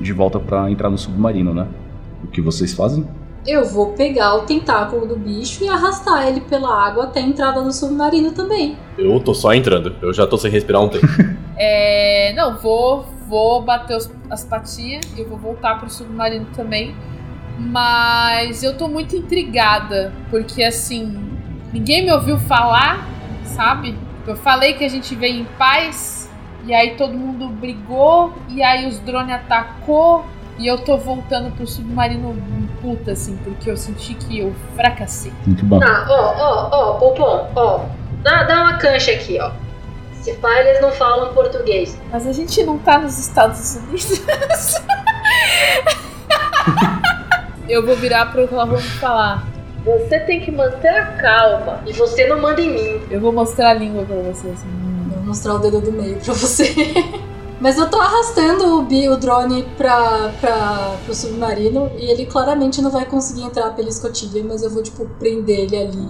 [0.00, 1.66] de volta pra entrar no submarino, né?
[2.32, 3.06] O que vocês fazem?
[3.46, 7.60] Eu vou pegar o tentáculo do bicho e arrastar ele pela água até a entrada
[7.62, 8.74] do submarino também.
[8.96, 9.94] Eu tô só entrando.
[10.00, 11.06] Eu já tô sem respirar um tempo.
[11.64, 16.96] É, não, vou, vou bater os- as patinhas e eu vou voltar pro submarino também.
[17.58, 21.14] Mas eu tô muito intrigada, porque assim,
[21.72, 23.06] ninguém me ouviu falar,
[23.44, 23.94] sabe?
[24.26, 26.28] Eu falei que a gente veio em paz,
[26.64, 30.24] e aí todo mundo brigou, e aí os drones atacou,
[30.58, 32.36] e eu tô voltando pro submarino
[32.80, 35.32] puta, assim, porque eu senti que eu fracassei.
[35.46, 35.78] Muito bom.
[35.78, 37.80] Tá, ó, ó, ó, Pompom, ó.
[38.22, 39.52] Dá, dá uma cancha aqui, ó.
[40.20, 41.98] Se pá, eles não falam português.
[42.10, 44.22] Mas a gente não tá nos Estados Unidos.
[47.68, 49.46] eu vou virar pro Oklahoma e falar.
[49.84, 51.80] Você tem que manter a calma.
[51.86, 53.02] E você não manda em mim.
[53.10, 54.62] Eu vou mostrar a língua pra vocês.
[54.64, 55.10] Hum.
[55.12, 56.72] Vou mostrar o dedo do meio pra você.
[57.62, 62.82] Mas eu tô arrastando o, bi, o drone pra, pra, pro submarino e ele claramente
[62.82, 66.08] não vai conseguir entrar pela escotilha, mas eu vou, tipo, prender ele ali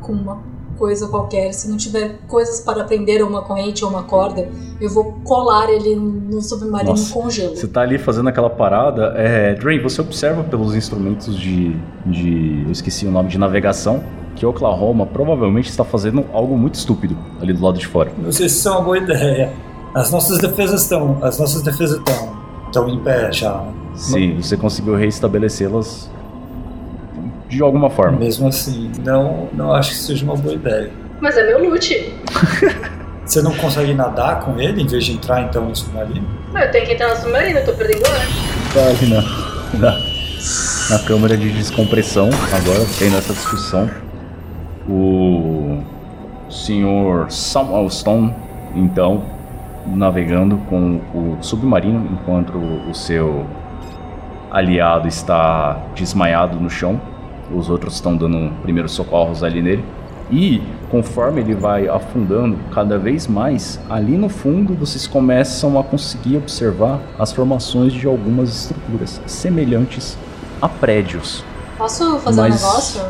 [0.00, 0.42] com uma
[0.78, 1.52] coisa qualquer.
[1.52, 4.48] Se não tiver coisas para prender, ou uma corrente ou uma corda,
[4.80, 7.54] eu vou colar ele no submarino Nossa, com gelo.
[7.54, 9.12] Você tá ali fazendo aquela parada.
[9.14, 11.76] É, Drain, você observa pelos instrumentos de,
[12.06, 12.62] de.
[12.64, 14.02] Eu esqueci o nome de navegação.
[14.36, 18.10] Que Oklahoma provavelmente está fazendo algo muito estúpido ali do lado de fora.
[18.18, 19.52] Não sei se isso é uma boa ideia.
[19.94, 21.18] As nossas defesas estão.
[21.22, 22.36] As nossas defesas estão.
[22.66, 23.52] estão em pé já.
[23.52, 23.72] né?
[23.94, 26.10] Sim, você conseguiu reestabelecê-las
[27.48, 28.18] de alguma forma.
[28.18, 30.90] Mesmo assim, não, não acho que seja uma boa ideia.
[31.20, 32.12] Mas é meu loot.
[33.24, 36.28] Você não consegue nadar com ele em vez de entrar então no submarino?
[36.52, 38.22] Mas eu tenho que entrar no submarino, eu tô perdendo hora.
[39.08, 39.98] Na, na,
[40.90, 43.88] na câmara de descompressão, agora, tendo essa discussão.
[44.86, 45.82] O
[46.50, 48.34] senhor Samuel Stone,
[48.74, 49.24] então,
[49.86, 53.46] navegando com o submarino, enquanto o seu
[54.50, 57.00] aliado está desmaiado no chão.
[57.54, 59.84] Os outros estão dando primeiros socorros ali nele.
[60.30, 66.38] E conforme ele vai afundando cada vez mais, ali no fundo vocês começam a conseguir
[66.38, 70.16] observar as formações de algumas estruturas semelhantes
[70.62, 71.44] a prédios.
[71.76, 73.02] Posso fazer Mas- um negócio?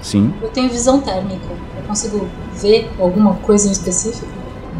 [0.00, 0.32] Sim.
[0.40, 1.48] Eu tenho visão térmica.
[1.76, 4.28] Eu consigo ver alguma coisa em específico?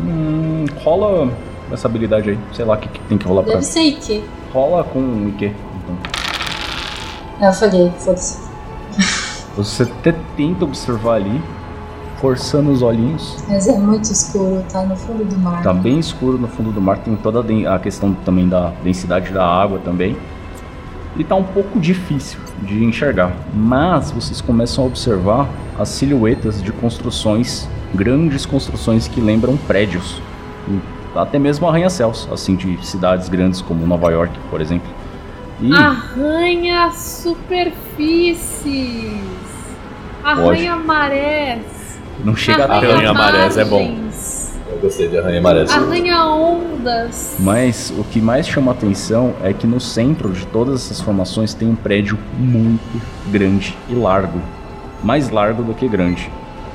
[0.00, 1.30] Hum, rola
[1.72, 2.38] essa habilidade aí.
[2.52, 3.54] Sei lá o que, que tem que rolar pra.
[3.54, 4.24] Deve ser Ike.
[4.52, 5.46] Rola com o IQ.
[5.46, 7.48] Então.
[7.48, 8.48] Eu falhei, foda-se.
[9.56, 11.42] Você até tenta observar ali,
[12.20, 13.36] forçando os olhinhos.
[13.48, 15.62] Mas é muito escuro, tá no fundo do mar.
[15.62, 17.44] Tá bem escuro no fundo do mar, tem toda
[17.74, 20.16] a questão também da densidade da água também.
[21.18, 26.70] E tá um pouco difícil de enxergar, mas vocês começam a observar as silhuetas de
[26.70, 30.22] construções, grandes construções que lembram prédios.
[31.16, 34.88] Até mesmo arranha-céus, assim, de cidades grandes como Nova York, por exemplo.
[35.60, 38.68] E Arranha superfícies.
[40.22, 41.98] Arranha marés.
[42.24, 43.14] não chega a Arranha tanto.
[43.14, 44.07] marés é bom.
[44.78, 45.70] Gostei de arranha marés.
[45.70, 47.36] Arranha ondas.
[47.38, 51.68] Mas o que mais chama atenção é que no centro de todas essas formações tem
[51.68, 54.40] um prédio muito grande e largo.
[55.02, 56.30] Mais largo do que grande.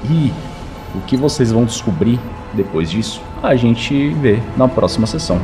[0.09, 0.31] E
[0.95, 2.19] o que vocês vão descobrir
[2.53, 5.39] depois disso, a gente vê na próxima sessão.